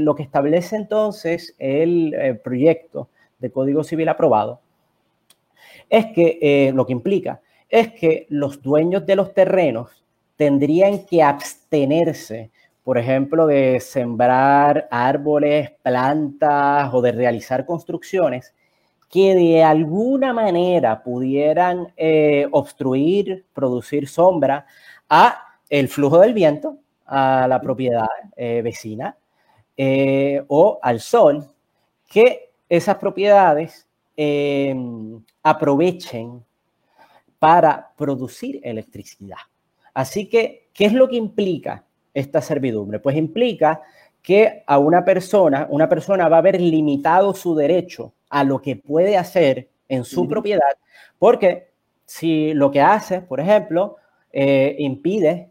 [0.00, 4.60] lo que establece entonces el proyecto de Código Civil aprobado
[5.92, 10.04] es que lo que implica es que los dueños de los terrenos
[10.36, 12.50] tendrían que abstenerse
[12.84, 18.54] por ejemplo, de sembrar árboles, plantas o de realizar construcciones
[19.08, 24.66] que de alguna manera pudieran eh, obstruir, producir sombra
[25.08, 29.16] a el flujo del viento, a la propiedad eh, vecina
[29.76, 31.46] eh, o al sol,
[32.08, 33.86] que esas propiedades
[35.42, 36.44] aprovechen
[37.38, 39.38] para producir electricidad.
[39.94, 41.84] Así que, ¿qué es lo que implica
[42.14, 43.00] esta servidumbre?
[43.00, 43.82] Pues implica
[44.22, 48.76] que a una persona, una persona va a haber limitado su derecho a lo que
[48.76, 50.76] puede hacer en su propiedad,
[51.18, 51.72] porque
[52.06, 53.96] si lo que hace, por ejemplo,
[54.32, 55.50] eh, impide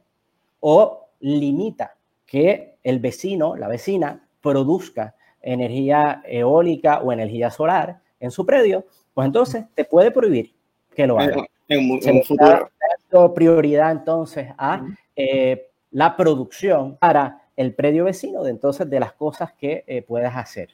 [0.61, 8.45] o limita que el vecino, la vecina, produzca energía eólica o energía solar en su
[8.45, 10.53] predio, pues entonces te puede prohibir
[10.95, 11.45] que lo haga.
[11.67, 12.69] En, un futuro.
[13.33, 14.83] prioridad entonces a
[15.91, 20.69] la producción para el predio vecino de entonces de las cosas que eh, puedas hacer.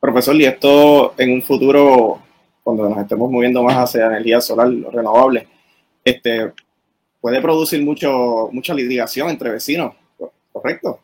[0.00, 2.20] Profesor, y esto en un futuro,
[2.62, 5.48] cuando nos estemos moviendo más hacia energía solar renovable,
[6.04, 6.52] este,
[7.20, 9.94] puede producir mucho, mucha litigación entre vecinos,
[10.52, 11.00] ¿correcto?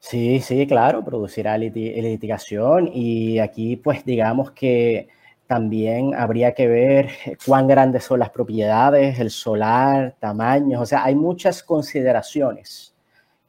[0.00, 5.08] Sí, sí, claro, producirá litigación y aquí pues digamos que
[5.50, 7.10] también habría que ver
[7.44, 12.94] cuán grandes son las propiedades, el solar, tamaños, o sea, hay muchas consideraciones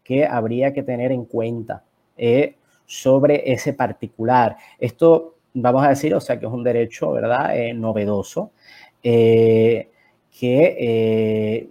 [0.04, 1.84] que habría que tener en cuenta
[2.18, 2.56] eh,
[2.88, 4.58] sobre ese particular.
[4.80, 8.50] Esto, vamos a decir, o sea, que es un derecho, ¿verdad?, eh, novedoso,
[9.04, 9.92] eh,
[10.40, 11.70] que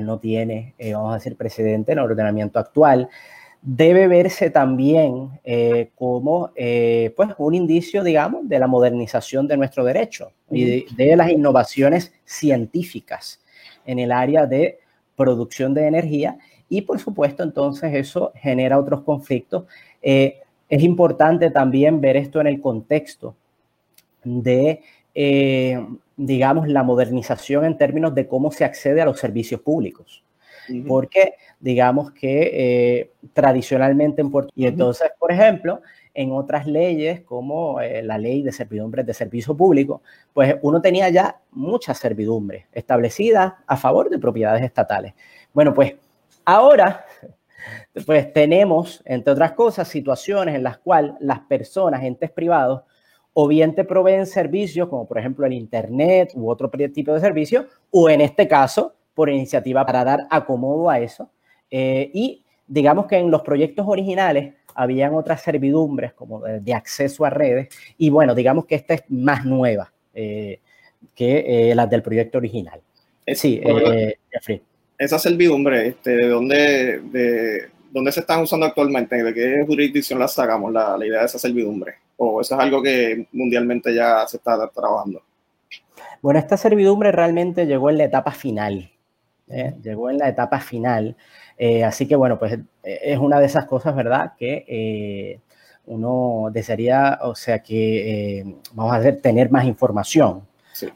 [0.00, 3.08] no tiene, vamos a decir, precedente en el ordenamiento actual
[3.68, 9.84] debe verse también eh, como eh, pues un indicio, digamos, de la modernización de nuestro
[9.84, 13.40] derecho y de, las innovaciones científicas
[13.84, 14.78] en el área de
[15.16, 16.38] producción de energía
[16.68, 19.64] y por supuesto entonces eso genera otros conflictos.
[20.00, 20.38] Eh,
[20.68, 23.34] es importante también ver esto en el contexto
[24.22, 24.80] de,
[26.16, 30.22] digamos, la modernización en términos de cómo se accede a los servicios públicos.
[30.86, 35.80] Porque digamos que eh, tradicionalmente en Puerto Y entonces, por ejemplo,
[36.14, 40.02] en otras leyes como eh, la ley de servidumbres de servicio público,
[40.32, 45.14] pues uno tenía ya muchas servidumbres establecidas a favor de propiedades estatales.
[45.52, 45.94] Bueno, pues
[46.44, 47.04] ahora
[48.04, 52.82] pues tenemos, entre otras cosas, situaciones en las cuales las personas, entes privados,
[53.32, 57.66] o bien te proveen servicios como por ejemplo el Internet u otro tipo de servicio,
[57.90, 61.30] o en este caso, por iniciativa para dar acomodo a eso,
[61.70, 67.30] eh, y digamos que en los proyectos originales habían otras servidumbres como de, acceso a
[67.30, 70.60] redes y bueno, digamos que esta es más nueva eh,
[71.14, 72.78] que eh, las del proyecto original.
[73.26, 73.60] Sí,
[74.30, 74.60] Jeffrey.
[74.98, 79.22] Esa servidumbre, este, ¿de dónde, de, dónde se están usando actualmente?
[79.22, 81.94] ¿De qué jurisdicción las sacamos, la, la idea de esa servidumbre?
[82.18, 85.22] ¿O eso es algo que mundialmente ya se está trabajando?
[86.20, 88.90] Bueno, esta servidumbre realmente llegó en la etapa final.
[89.48, 91.16] Llegó en la etapa final.
[91.58, 94.32] Eh, así que bueno, pues eh, es una de esas cosas, ¿verdad?
[94.36, 95.40] Que eh,
[95.86, 100.42] uno desearía, o sea, que vamos a hacer, tener más información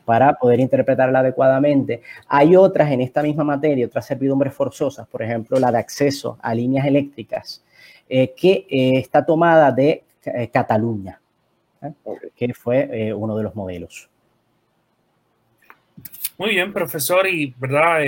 [0.04, 2.02] para poder interpretarla adecuadamente.
[2.28, 6.54] Hay otras en esta misma materia, otras servidumbres forzosas, por ejemplo, la de acceso a
[6.54, 7.64] líneas eléctricas,
[8.08, 10.02] que está tomada de
[10.52, 11.20] Cataluña,
[12.36, 14.10] que fue uno de los modelos.
[16.36, 18.00] Muy bien, profesor, y verdad,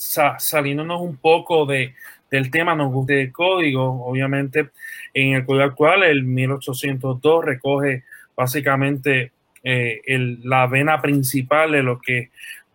[0.00, 1.94] saliéndonos un poco de,
[2.30, 4.70] del tema, nos gusta el código, obviamente
[5.12, 8.04] en el código actual, el 1802 recoge
[8.36, 9.32] básicamente
[9.62, 10.00] eh,
[10.42, 12.30] la vena principal de lo que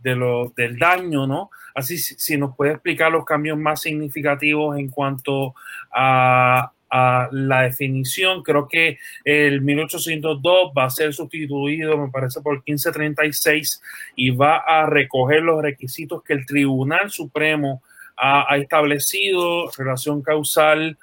[0.06, 1.50] de lo, del daño, ¿no?
[1.74, 5.56] Así, si nos puede explicar los cambios más significativos en cuanto
[5.92, 6.72] a,
[7.32, 8.44] la definición.
[8.44, 13.82] Creo que el 1802 va a ser sustituido, me parece, por 1536
[14.16, 17.82] y va a recoger los requisitos que el Tribunal Supremo
[18.18, 20.98] ha, establecido, relación causal,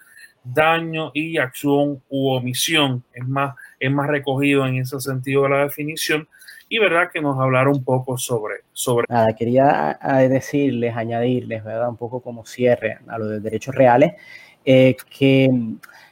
[0.44, 3.04] daño y acción u omisión.
[3.12, 6.28] Es más, es más recogido en ese sentido de la definición
[6.68, 9.98] y verdad que nos hablar un poco sobre sobre nada quería
[10.30, 14.14] decirles añadirles verdad un poco como cierre a lo de derechos reales
[14.64, 15.50] eh, que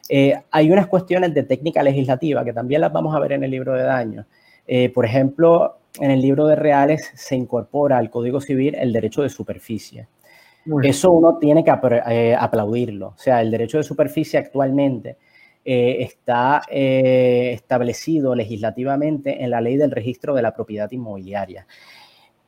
[0.09, 3.51] eh, hay unas cuestiones de técnica legislativa que también las vamos a ver en el
[3.51, 4.26] libro de daños.
[4.66, 9.22] Eh, por ejemplo, en el libro de reales se incorpora al Código Civil el derecho
[9.22, 10.09] de superficie.
[10.82, 13.09] Eso uno tiene que aplaudirlo.
[13.09, 15.16] O sea, el derecho de superficie actualmente
[15.64, 21.66] está establecido legislativamente en la ley del registro de la propiedad inmobiliaria.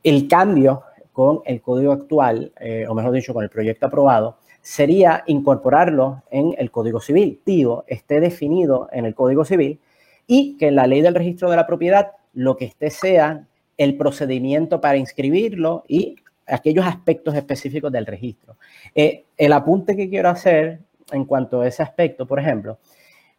[0.03, 2.53] El cambio con el código actual,
[2.87, 7.39] o mejor dicho, con el proyecto aprobado, sería incorporarlo en el Código Civil.
[7.43, 9.79] Tío, esté definido en el Código Civil
[10.25, 13.45] y que en la ley del registro de la propiedad lo que esté sea
[13.77, 16.15] el procedimiento para inscribirlo y
[16.47, 18.55] aquellos aspectos específicos del registro.
[18.95, 20.79] Eh, el apunte que quiero hacer
[21.11, 22.79] en cuanto a ese aspecto, por ejemplo,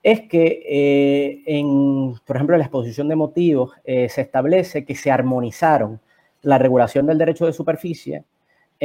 [0.03, 5.11] es que eh, en, por ejemplo, la exposición de motivos eh, se establece que se
[5.11, 6.01] armonizaron
[6.43, 8.25] la regulación del derecho de superficie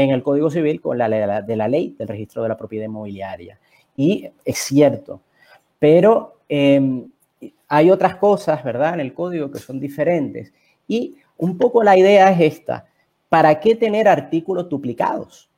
[0.03, 1.09] en el Código Civil con la
[1.41, 3.59] de la ley del registro de la propiedad inmobiliaria.
[3.97, 5.21] Y es cierto,
[5.77, 7.09] pero em,
[7.67, 10.53] hay otras cosas, ¿verdad?, en el código que son diferentes.
[10.87, 12.85] Y un poco la idea es esta,
[13.27, 15.49] ¿para qué tener artículos duplicados?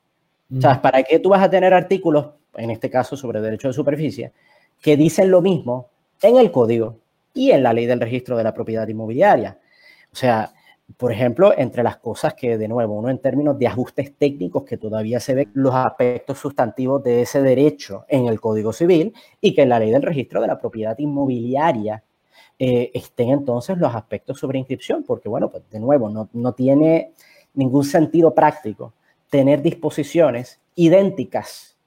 [0.55, 3.73] O sea, ¿para qué tú vas a tener artículos, en este caso sobre derecho de
[3.73, 4.33] superficie,
[4.81, 5.89] que dicen lo mismo
[6.21, 6.97] en el código
[7.33, 9.59] y en la ley del registro de la propiedad inmobiliaria?
[10.11, 10.51] O sea,
[10.97, 14.77] por ejemplo, entre las cosas que, de nuevo, uno en términos de ajustes técnicos que
[14.77, 19.61] todavía se ven los aspectos sustantivos de ese derecho en el Código Civil y que
[19.61, 22.03] en la ley del registro de la propiedad inmobiliaria
[22.57, 27.13] eh, estén entonces los aspectos sobre inscripción, porque, bueno, pues de nuevo, no, no tiene
[27.53, 28.93] ningún sentido práctico
[29.29, 31.77] tener disposiciones idénticas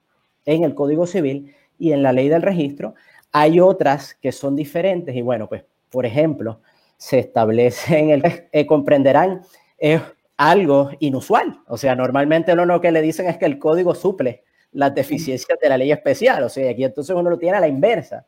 [0.44, 2.94] en el Código Civil y en la ley del registro.
[3.32, 6.60] Hay otras que son diferentes y bueno, pues por ejemplo,
[6.96, 8.22] se establece en el
[8.52, 9.42] eh, comprenderán
[9.78, 10.00] es
[10.36, 11.60] algo inusual.
[11.66, 15.68] O sea, normalmente lo que le dicen es que el código suple las deficiencias de
[15.68, 16.42] la ley especial.
[16.44, 18.26] O sea, aquí entonces uno lo tiene a la inversa.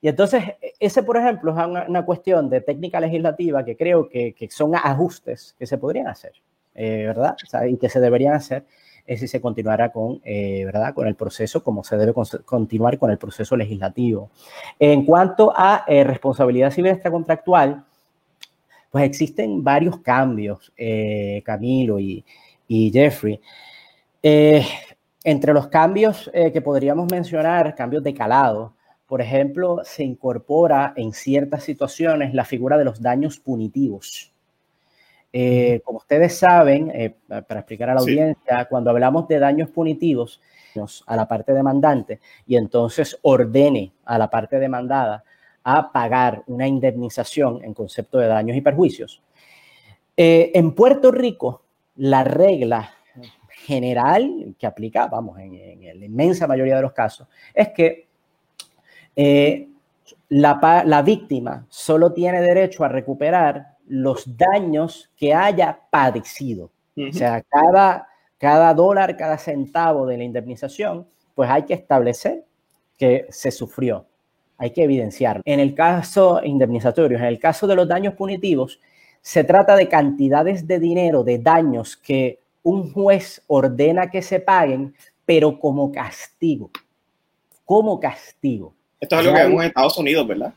[0.00, 0.44] Y entonces,
[0.78, 5.56] ese, por ejemplo, es una, cuestión de técnica legislativa que creo que, que son ajustes
[5.58, 6.32] que se podrían hacer.
[6.76, 7.36] Eh, ¿verdad?
[7.68, 8.64] y que se deberían hacer
[9.06, 10.94] es si se continuara con, eh, ¿verdad?
[10.94, 12.12] con el proceso, como se debe
[12.44, 14.30] continuar con el proceso legislativo.
[14.78, 17.84] En cuanto a eh, responsabilidad civil extracontractual,
[18.90, 20.72] pues existen varios cambios,
[21.44, 22.24] Camilo y,
[22.68, 23.40] y Jeffrey.
[24.22, 28.74] entre los cambios que podríamos mencionar, cambios de calado,
[29.06, 34.33] por ejemplo, se incorpora en ciertas situaciones la figura de los daños punitivos.
[35.36, 40.40] Eh, como ustedes saben, eh, para explicar a la audiencia, cuando hablamos de daños punitivos
[41.06, 45.24] a la parte demandante y entonces ordene a la parte demandada
[45.64, 49.22] a pagar una indemnización en concepto de daños y perjuicios.
[50.16, 51.62] Eh, en Puerto Rico,
[51.96, 52.94] la regla
[53.48, 58.06] general que aplica, vamos, en, la inmensa mayoría de los casos, es que
[60.28, 66.70] la, la víctima solo tiene derecho a recuperar los daños que haya padecido.
[66.96, 68.06] O sea, cada,
[68.38, 72.44] cada dólar, cada centavo de la indemnización, pues hay que establecer
[72.96, 74.06] que se sufrió.
[74.56, 75.42] Hay que evidenciarlo.
[75.44, 78.80] En el caso indemnizatorio, en el caso de los daños punitivos,
[79.20, 84.94] se trata de cantidades de dinero, de daños que un juez ordena que se paguen,
[85.26, 86.70] pero como castigo.
[87.64, 88.74] Como castigo.
[89.00, 90.54] Esto es lo que vemos en Estados Unidos, ¿verdad?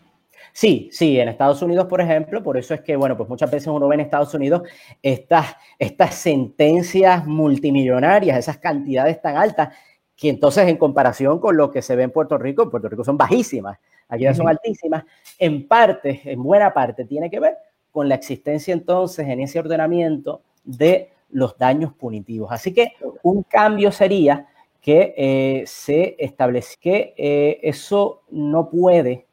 [0.57, 3.67] Sí, sí, en Estados Unidos, por ejemplo, por eso es que, bueno, pues muchas veces
[3.67, 4.63] uno ve en Estados Unidos
[5.03, 9.75] estas, estas sentencias multimillonarias, esas cantidades tan altas,
[10.15, 13.03] que entonces en comparación con lo que se ve en Puerto Rico, en Puerto Rico
[13.03, 13.77] son bajísimas,
[14.09, 15.03] aquí ya son altísimas,
[15.37, 17.55] en parte, en buena parte, tiene que ver
[17.91, 22.51] con la existencia entonces en ese ordenamiento de los daños punitivos.
[22.51, 24.47] Así que un cambio sería
[24.81, 29.26] que eh, se establezca que eh, eso no puede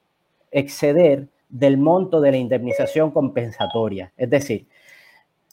[0.54, 4.12] exceder del monto de la indemnización compensatoria.
[4.16, 4.66] Es decir,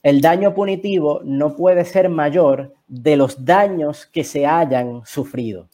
[0.04, 5.68] el daño punitivo no puede ser mayor de los daños que se hayan sufrido.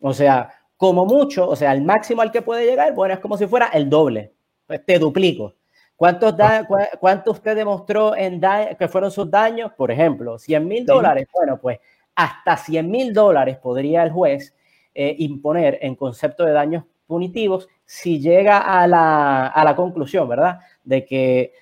[0.00, 3.36] O sea, como mucho, o sea, el máximo al que puede llegar, bueno, es como
[3.36, 4.32] si fuera el doble.
[4.66, 5.54] Pues te duplico.
[5.94, 6.66] ¿Cuántos da,
[6.98, 8.40] ¿Cuánto usted demostró en
[8.76, 9.72] que fueron sus daños?
[9.76, 11.28] Por ejemplo, 100 mil dólares.
[11.32, 11.78] Bueno, pues
[12.16, 14.56] hasta 100 mil dólares podría el juez
[14.94, 20.60] eh, imponer en concepto de daños punitivos si llega a la, a la conclusión, ¿verdad?,
[20.84, 21.52] de que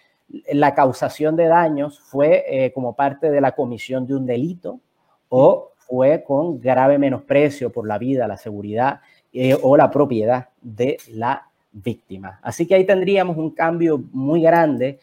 [0.53, 4.81] la causación de daños fue eh, como parte de la comisión de un delito
[5.29, 9.01] o fue con grave menosprecio por la vida, la seguridad
[9.33, 12.39] eh, o la propiedad de la víctima.
[12.43, 14.99] Así que ahí tendríamos un cambio muy grande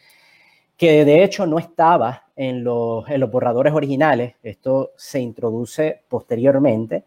[0.76, 4.34] que de hecho no estaba en los, en los borradores originales.
[4.42, 7.04] Esto se introduce posteriormente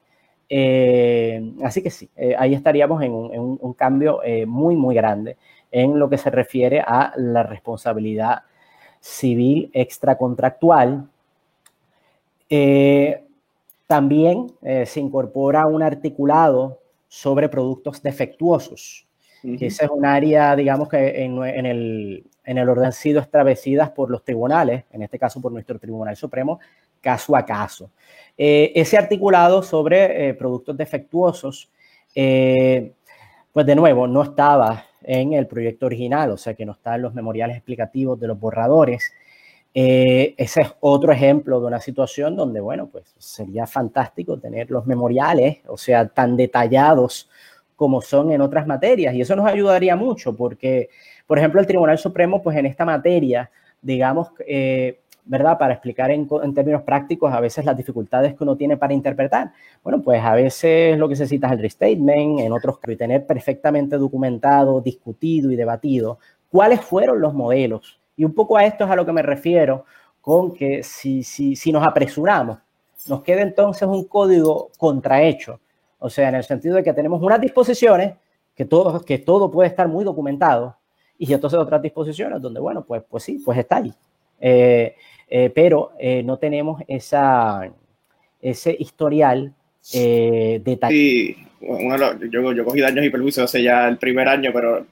[0.53, 5.37] eh, así que sí, eh, ahí estaríamos en un, cambio eh, muy, muy grande
[5.71, 8.39] en lo que se refiere a la responsabilidad
[8.99, 11.07] civil extracontractual.
[13.87, 19.07] También se incorpora un articulado sobre productos defectuosos,
[19.41, 23.89] que ese es un área, digamos, que en, el, en el orden han sido establecidas
[23.91, 26.59] por los tribunales, en este caso por nuestro Tribunal Supremo,
[26.99, 27.91] caso a caso.
[28.37, 31.69] Eh, ese articulado sobre eh, productos defectuosos,
[32.13, 37.01] pues de nuevo, no estaba en el proyecto original, o sea que no está en
[37.03, 39.11] los memoriales explicativos de los borradores.
[39.73, 44.85] Eh, ese es otro ejemplo de una situación donde, bueno, pues sería fantástico tener los
[44.85, 47.29] memoriales, o sea, tan detallados
[47.75, 49.15] como son en otras materias.
[49.15, 50.89] Y eso nos ayudaría mucho porque,
[51.31, 53.49] por ejemplo, el Tribunal Supremo, pues en esta materia,
[53.81, 55.57] digamos, eh, ¿verdad?
[55.57, 59.53] Para explicar en, términos prácticos a veces las dificultades que uno tiene para interpretar.
[59.81, 63.25] Bueno, pues a veces lo que se cita es el restatement, en otros que tener
[63.25, 66.19] perfectamente documentado, discutido y debatido
[66.49, 67.97] cuáles fueron los modelos.
[68.17, 69.85] Y un poco a esto es a lo que me refiero
[70.19, 72.57] con que si, si, si nos apresuramos,
[73.07, 75.61] nos queda entonces un código contrahecho.
[75.97, 78.15] O sea, en el sentido de que tenemos unas disposiciones
[78.53, 80.75] que todo, que todo puede estar muy documentado
[81.23, 83.93] y entonces otras disposiciones donde, bueno, pues, pues sí, pues está ahí.
[84.39, 84.95] Eh,
[85.29, 87.71] eh, pero eh, no tenemos esa,
[88.41, 89.53] ese historial
[89.93, 90.89] detallado.
[90.89, 91.37] Sí,
[92.31, 94.87] yo, yo, cogí daños y perjuicios hace ya el primer año, pero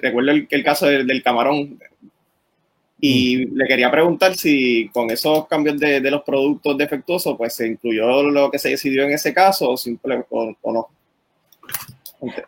[0.00, 1.78] recuerdo el, el caso del, camarón
[2.98, 3.54] y mm.
[3.54, 8.22] le quería preguntar si con esos cambios de, de, los productos defectuosos, pues se incluyó
[8.22, 10.88] lo que se decidió en ese caso o, simple, o no.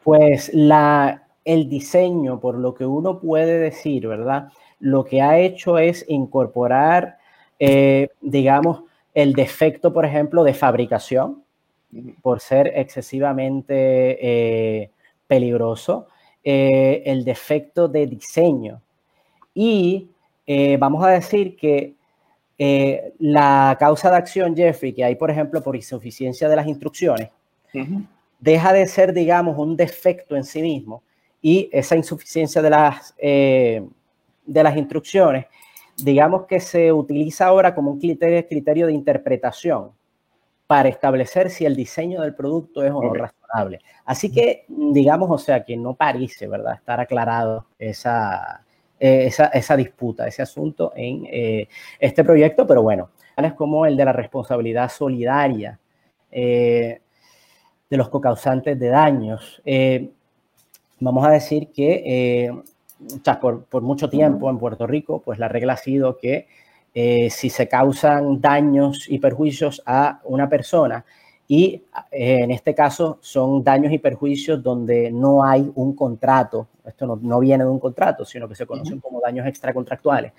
[0.02, 4.50] Pues la, el diseño, por lo que uno puede decir, ¿verdad?
[4.80, 7.18] lo que ha hecho es incorporar,
[7.58, 8.82] eh, digamos,
[9.14, 11.42] el defecto, por ejemplo, de fabricación,
[12.20, 14.90] por ser excesivamente eh,
[15.26, 16.08] peligroso,
[16.44, 18.82] eh, el defecto de diseño.
[19.54, 20.10] Y
[20.78, 21.94] vamos a decir que
[23.18, 27.30] la causa de acción, Jeffrey, que hay, por ejemplo, por insuficiencia de las instrucciones,
[28.38, 31.02] deja de ser, digamos, un defecto en sí mismo
[31.46, 33.14] y esa insuficiencia de las
[34.46, 35.46] de las instrucciones,
[35.96, 39.90] digamos que se utiliza ahora como un criterio, criterio de interpretación
[40.66, 43.80] para establecer si el diseño del producto es o no razonable.
[44.04, 48.64] Así que, digamos, o sea, que no parece, ¿verdad?, estar aclarado esa,
[48.98, 51.68] eh, esa, disputa, ese asunto en eh,
[52.00, 55.78] este proyecto, pero bueno, es como el de la responsabilidad solidaria
[56.32, 57.00] eh,
[57.88, 59.62] de los cocausantes de daños.
[61.00, 62.52] Vamos a decir que
[63.70, 66.46] por, mucho tiempo en Puerto Rico, pues la regla ha sido que
[66.94, 71.04] eh, si se causan daños y perjuicios a una persona,
[71.48, 77.18] y eh, en este caso son daños y perjuicios donde no hay un contrato, esto
[77.20, 80.32] no, viene de un contrato, sino que se conocen como daños extracontractuales.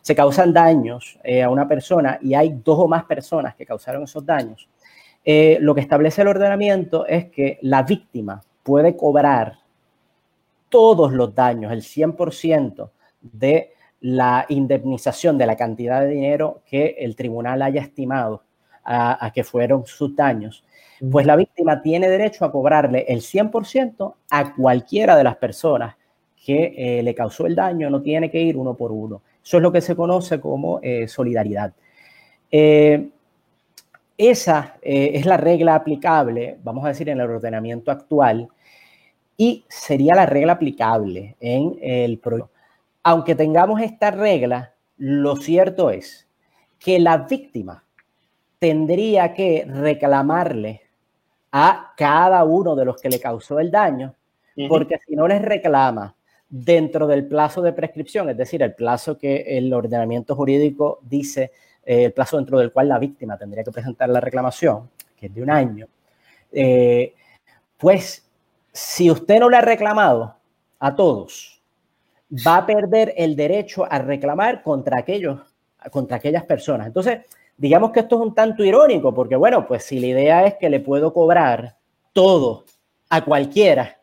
[0.00, 4.04] Se causan daños eh, a una persona y hay dos o más personas que causaron
[4.04, 4.68] esos daños.
[5.60, 9.58] lo que establece el ordenamiento es que la víctima puede cobrar
[10.68, 12.90] todos los daños, el 100%
[13.20, 18.44] de la indemnización de la cantidad de dinero que el tribunal haya estimado
[18.84, 20.64] a, que fueron sus daños,
[21.10, 25.94] pues la víctima tiene derecho a cobrarle el 100% a cualquiera de las personas
[26.42, 29.20] que eh, le causó el daño, no tiene que ir uno por uno.
[29.44, 31.74] Eso es lo que se conoce como eh, solidaridad.
[32.50, 33.10] Eh,
[34.16, 38.48] esa es la regla aplicable, vamos a decir, en el ordenamiento actual
[39.40, 42.50] y sería la regla aplicable en el proyecto.
[43.04, 46.26] Aunque tengamos esta regla, lo cierto es
[46.78, 47.84] que la víctima
[48.58, 50.82] tendría que reclamarle
[51.52, 54.14] a cada uno de los que le causó el daño,
[54.68, 56.16] porque si no les reclama
[56.48, 61.52] dentro del plazo de prescripción, es decir, el plazo que el ordenamiento jurídico dice,
[61.84, 65.34] eh, el plazo dentro del cual la víctima tendría que presentar la reclamación, que es
[65.34, 65.86] de un año,
[66.50, 67.14] eh,
[67.76, 68.27] pues
[68.78, 70.36] si usted no le ha reclamado
[70.78, 71.60] a todos,
[72.46, 75.40] va a perder el derecho a reclamar contra aquellos,
[75.90, 76.86] contra aquellas personas.
[76.86, 77.20] Entonces,
[77.56, 80.70] digamos que esto es un tanto irónico, porque bueno, pues si la idea es que
[80.70, 81.76] le puedo cobrar
[82.12, 82.64] todo
[83.10, 83.98] a cualquiera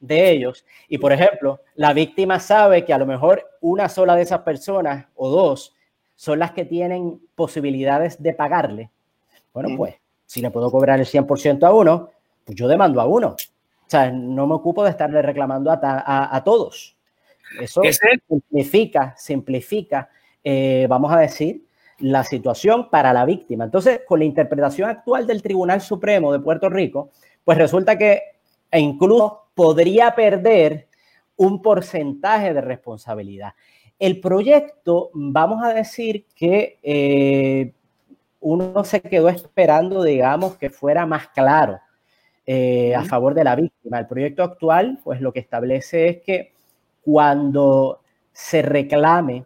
[0.00, 4.22] de ellos, y por ejemplo, la víctima sabe que a lo mejor una sola de
[4.22, 5.74] esas personas o dos
[6.14, 8.90] son las que tienen posibilidades de pagarle,
[9.54, 9.94] bueno, pues
[10.26, 12.10] si le puedo cobrar el 100% a uno,
[12.44, 13.36] pues yo demando a uno.
[13.90, 16.96] O sea, no me ocupo de estarle reclamando a, todos.
[17.60, 17.82] Eso
[18.28, 20.08] simplifica, simplifica,
[20.44, 21.66] eh, vamos a decir,
[21.98, 23.64] la situación para la víctima.
[23.64, 27.10] Entonces, con la interpretación actual del Tribunal Supremo de Puerto Rico,
[27.42, 28.22] pues resulta que
[28.74, 30.86] incluso podría perder
[31.34, 33.54] un porcentaje de responsabilidad.
[33.98, 37.72] El proyecto, vamos a decir que eh,
[38.38, 41.80] uno se quedó esperando, digamos, que fuera más claro
[42.46, 43.98] eh, a favor de la víctima.
[43.98, 46.52] El proyecto actual, pues lo que establece es que
[47.02, 48.00] cuando
[48.32, 49.44] se reclame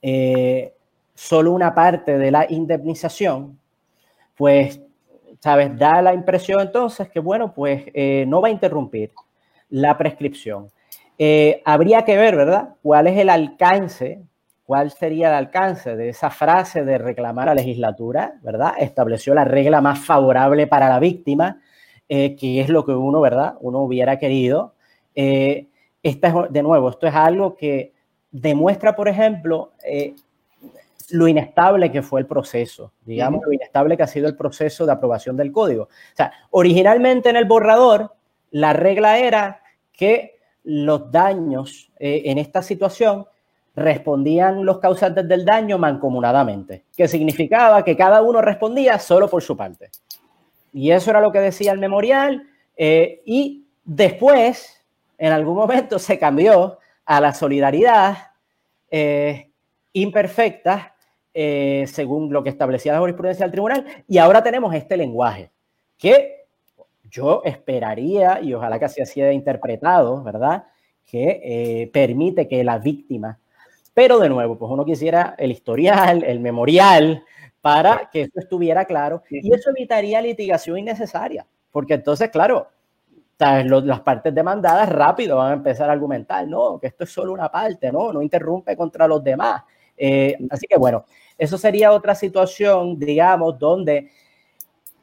[0.00, 0.72] eh,
[1.14, 3.58] solo una parte de la indemnización,
[4.36, 4.80] pues,
[5.40, 5.76] ¿sabes?
[5.78, 9.12] Da la impresión entonces que, bueno, pues eh, no va a interrumpir
[9.70, 10.70] la prescripción.
[11.64, 12.74] habría que ver, ¿verdad?
[12.82, 14.22] ¿Cuál es el alcance
[14.64, 18.72] cuál sería el alcance de esa frase de reclamar a la legislatura, ¿verdad?
[18.78, 21.60] Estableció la regla más favorable para la víctima,
[22.08, 23.54] eh, que es lo que uno, ¿verdad?
[23.60, 24.74] Uno hubiera querido.
[25.14, 25.68] Eh,
[26.02, 27.92] esta de nuevo, esto es algo que
[28.30, 30.14] demuestra, por ejemplo, eh,
[31.10, 34.92] lo inestable que fue el proceso, digamos, lo inestable que ha sido el proceso de
[34.92, 35.84] aprobación del código.
[35.84, 38.14] O sea, originalmente en el borrador,
[38.50, 39.62] la regla era
[39.92, 43.26] que los daños en esta situación
[43.74, 49.56] respondían los causantes del daño mancomunadamente, que significaba que cada uno respondía solo por su
[49.56, 49.90] parte.
[50.72, 52.46] Y eso era lo que decía el memorial.
[52.76, 54.84] Eh, y después,
[55.18, 58.16] en algún momento, se cambió a la solidaridad
[58.90, 59.50] eh,
[59.92, 60.94] imperfecta,
[61.34, 63.86] eh, según lo que establecía la jurisprudencia del tribunal.
[64.08, 65.50] Y ahora tenemos este lenguaje,
[65.98, 66.46] que
[67.10, 70.64] yo esperaría, y ojalá que así haya interpretado, ¿verdad?
[71.04, 73.38] Que permite que la víctima
[73.94, 77.24] pero de nuevo, pues uno quisiera el historial, el memorial,
[77.62, 82.68] para que eso estuviera claro y eso evitaría litigación innecesaria, porque entonces, claro,
[83.38, 87.50] las partes demandadas rápido van a empezar a argumentar, no, que esto es solo una
[87.50, 89.62] parte, no, no interrumpe contra los demás.
[89.96, 91.04] Eh, así que bueno,
[91.38, 94.10] eso sería otra situación, digamos, donde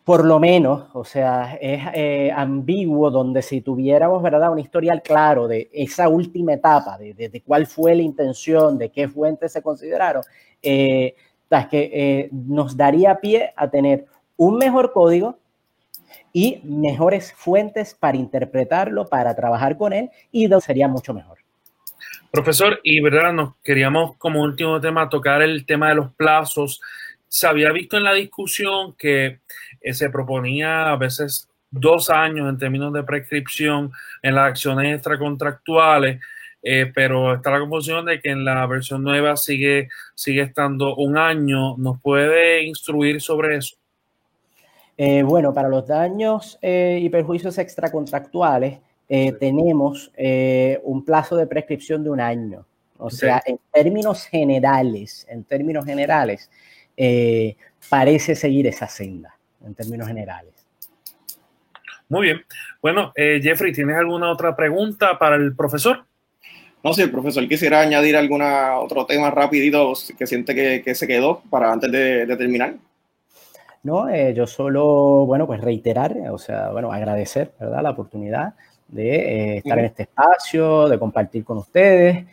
[0.03, 5.47] por lo menos, o sea, es eh, ambiguo donde si tuviéramos, ¿verdad?, un historial claro
[5.47, 10.23] de esa última etapa, de, cuál fue la intención, de qué fuentes se consideraron,
[10.63, 11.13] eh,
[11.49, 14.05] es que eh, nos daría pie a tener
[14.37, 15.39] un mejor código
[16.31, 21.39] y mejores fuentes para interpretarlo, para trabajar con él, y sería mucho mejor.
[22.31, 26.79] Profesor, y verdad, nos queríamos como último tema tocar el tema de los plazos.
[27.27, 29.39] Se había visto en la discusión que
[29.81, 36.21] eh, se proponía a veces dos años en términos de prescripción en las acciones extracontractuales,
[36.61, 41.17] eh, pero está la confusión de que en la versión nueva sigue, sigue estando un
[41.17, 41.77] año.
[41.77, 43.75] ¿Nos puede instruir sobre eso?
[44.97, 50.11] Eh, bueno, para los daños y perjuicios extracontractuales tenemos
[50.83, 52.65] un plazo de prescripción de un año.
[52.97, 56.51] O sea, en términos generales, en términos generales,
[57.89, 60.53] parece seguir esa senda en términos generales.
[62.09, 62.41] Muy bien.
[62.81, 66.05] Bueno, eh, Jeffrey, ¿tienes alguna otra pregunta para el profesor?
[66.83, 71.41] No, si el profesor quisiera añadir algún otro tema rapidito que siente que, se quedó
[71.49, 72.75] para antes de, terminar.
[73.83, 77.81] No, eh, yo solo, bueno, pues reiterar, o sea, bueno, agradecer, ¿verdad?
[77.83, 78.53] La oportunidad
[78.87, 82.25] de eh, estar en este espacio, de compartir con ustedes.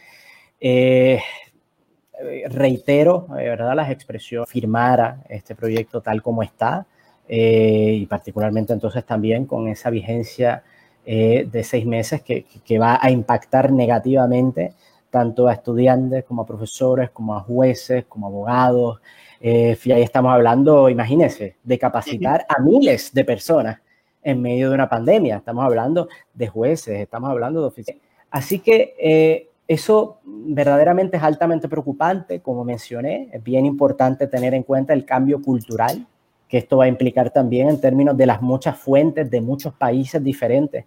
[2.48, 3.74] reitero, ¿verdad?
[3.74, 6.86] Las expresiones, firmara este proyecto tal como está.
[7.28, 10.62] Eh, y particularmente entonces también con esa vigencia
[11.08, 14.74] eh, de seis meses que, que, va a impactar negativamente
[15.08, 19.00] tanto a estudiantes como a profesores, como a jueces, como a abogados.
[19.40, 23.78] Eh, ahí estamos hablando, imagínense, de capacitar a miles de personas
[24.20, 25.36] en medio de una pandemia.
[25.36, 28.02] Estamos hablando de jueces, estamos hablando de oficiales.
[28.28, 33.28] Así que eh, eso verdaderamente es altamente preocupante, como mencioné.
[33.32, 36.04] Es bien importante tener en cuenta el cambio cultural
[36.48, 40.22] que esto va a implicar también en términos de las muchas fuentes de muchos países
[40.22, 40.84] diferentes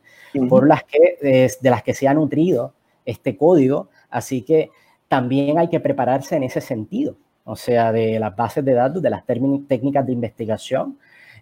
[0.48, 1.18] por las que,
[1.62, 2.74] de, las que se ha nutrido
[3.06, 3.90] este código.
[4.10, 4.72] Así que
[5.08, 9.10] también hay que prepararse en ese sentido, o sea, de las bases de datos, de
[9.10, 10.98] las técnicas de investigación.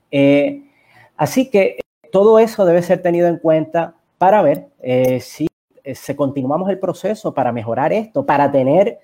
[0.10, 0.64] Eh,
[1.16, 1.80] así que
[2.12, 5.48] todo eso debe ser tenido en cuenta para ver eh, si
[5.84, 8.98] eh, se continuamos el proceso para mejorar esto, para tener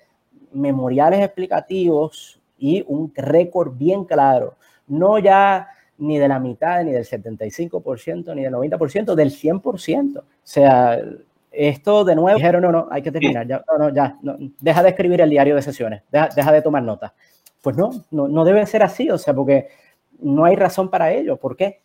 [0.52, 4.56] memoriales explicativos y un récord bien claro
[4.88, 10.18] no ya ni de la mitad, ni del 75%, ni del 90%, del 100%.
[10.18, 11.00] O sea,
[11.50, 14.18] esto de nuevo dijeron, no, no, hay que terminar, ya, no, no, ya,
[14.60, 17.12] deja de escribir el diario de sesiones, deja, de tomar notas.
[17.62, 19.68] Pues no, no, debe ser así, o sea, porque
[20.18, 21.36] no hay razón para ello.
[21.38, 21.80] ¿Por qué?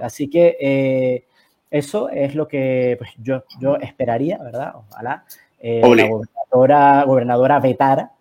[0.00, 1.24] Así que eh,
[1.70, 4.74] eso es lo que pues, yo, yo esperaría, ¿verdad?
[4.74, 5.24] Ojalá
[5.60, 8.12] eh, la gobernadora, gobernadora vetara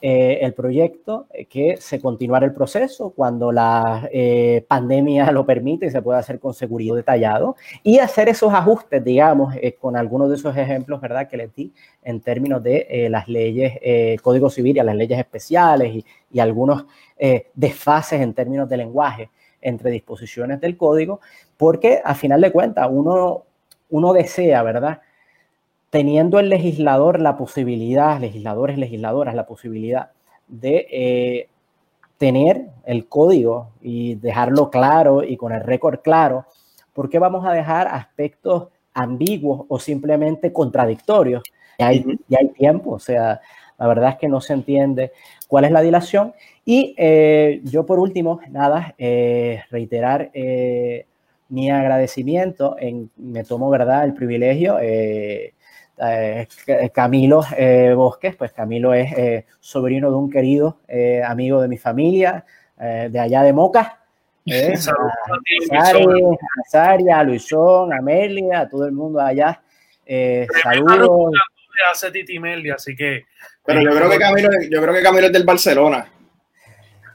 [0.00, 5.86] eh, el proyecto eh, que se continuara el proceso cuando la eh, pandemia lo permite
[5.86, 10.36] y se puede hacer con seguridad detallado y hacer esos ajustes, digamos, con algunos de
[10.36, 11.72] esos ejemplos, ¿verdad?, que les di
[12.04, 16.86] en términos de las leyes, Código Civil y las leyes especiales y, y algunos
[17.54, 19.30] desfases en términos de lenguaje
[19.60, 21.20] entre disposiciones del código,
[21.56, 23.44] porque a final de cuentas uno,
[23.90, 25.00] uno desea, ¿verdad?,
[25.90, 30.10] teniendo el legislador la posibilidad, legisladores, legisladoras, la posibilidad
[30.46, 31.48] de eh,
[32.18, 36.46] tener el código y dejarlo claro y con el récord claro,
[36.92, 41.42] ¿por qué vamos a dejar aspectos ambiguos o simplemente contradictorios?
[41.78, 42.04] Y hay,
[42.36, 43.40] hay tiempo, o sea,
[43.78, 45.12] la verdad es que no se entiende
[45.46, 46.34] cuál es la dilación.
[46.64, 50.32] Y eh, yo por último, nada, eh, reiterar
[51.48, 55.54] mi agradecimiento, en, me tomo, ¿verdad?, el privilegio eh,
[56.92, 60.78] Camilo eh, Bosques, pues Camilo es eh, sobrino de un querido
[61.24, 62.44] amigo de mi familia,
[62.78, 63.98] de allá de Moca.
[65.68, 69.60] Saludos a Saria, a Luisón, a Amelia, a todo el mundo allá.
[70.62, 71.32] saludos.
[71.92, 73.26] Hace Titi Melia, así que.
[73.64, 76.12] Pero yo creo que Camilo, yo creo que Camilo es del Barcelona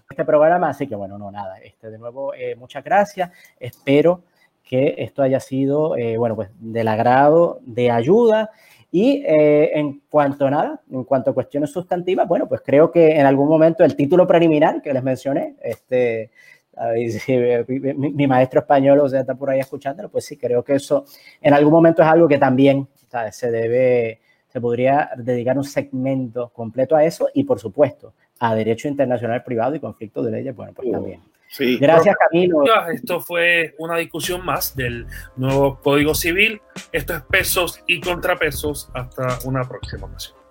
[0.10, 4.22] este programa, así que bueno, no, nada, este, de nuevo, muchas gracias, espero
[4.64, 8.52] que esto haya sido, bueno, pues del agrado, de ayuda
[8.96, 13.20] y eh, en cuanto a nada, en cuanto a cuestiones sustantivas, bueno, pues creo que
[13.20, 16.30] en algún momento el título preliminar que les mencioné, este,
[17.98, 21.06] mi, maestro español, o sea, está por ahí escuchándolo, pues sí, creo que eso
[21.42, 22.88] en algún momento es algo que también
[23.32, 28.88] se debe, se podría dedicar un segmento completo a eso y, por supuesto, a derecho
[28.88, 31.33] internacional privado y conflicto de leyes, bueno, pues uh.
[31.60, 32.64] Gracias, Camilo.
[32.92, 35.06] Esto fue una discusión más del
[35.36, 36.62] nuevo Código Civil.
[36.92, 38.90] Esto es pesos y contrapesos.
[38.94, 40.43] Hasta una próxima ocasión.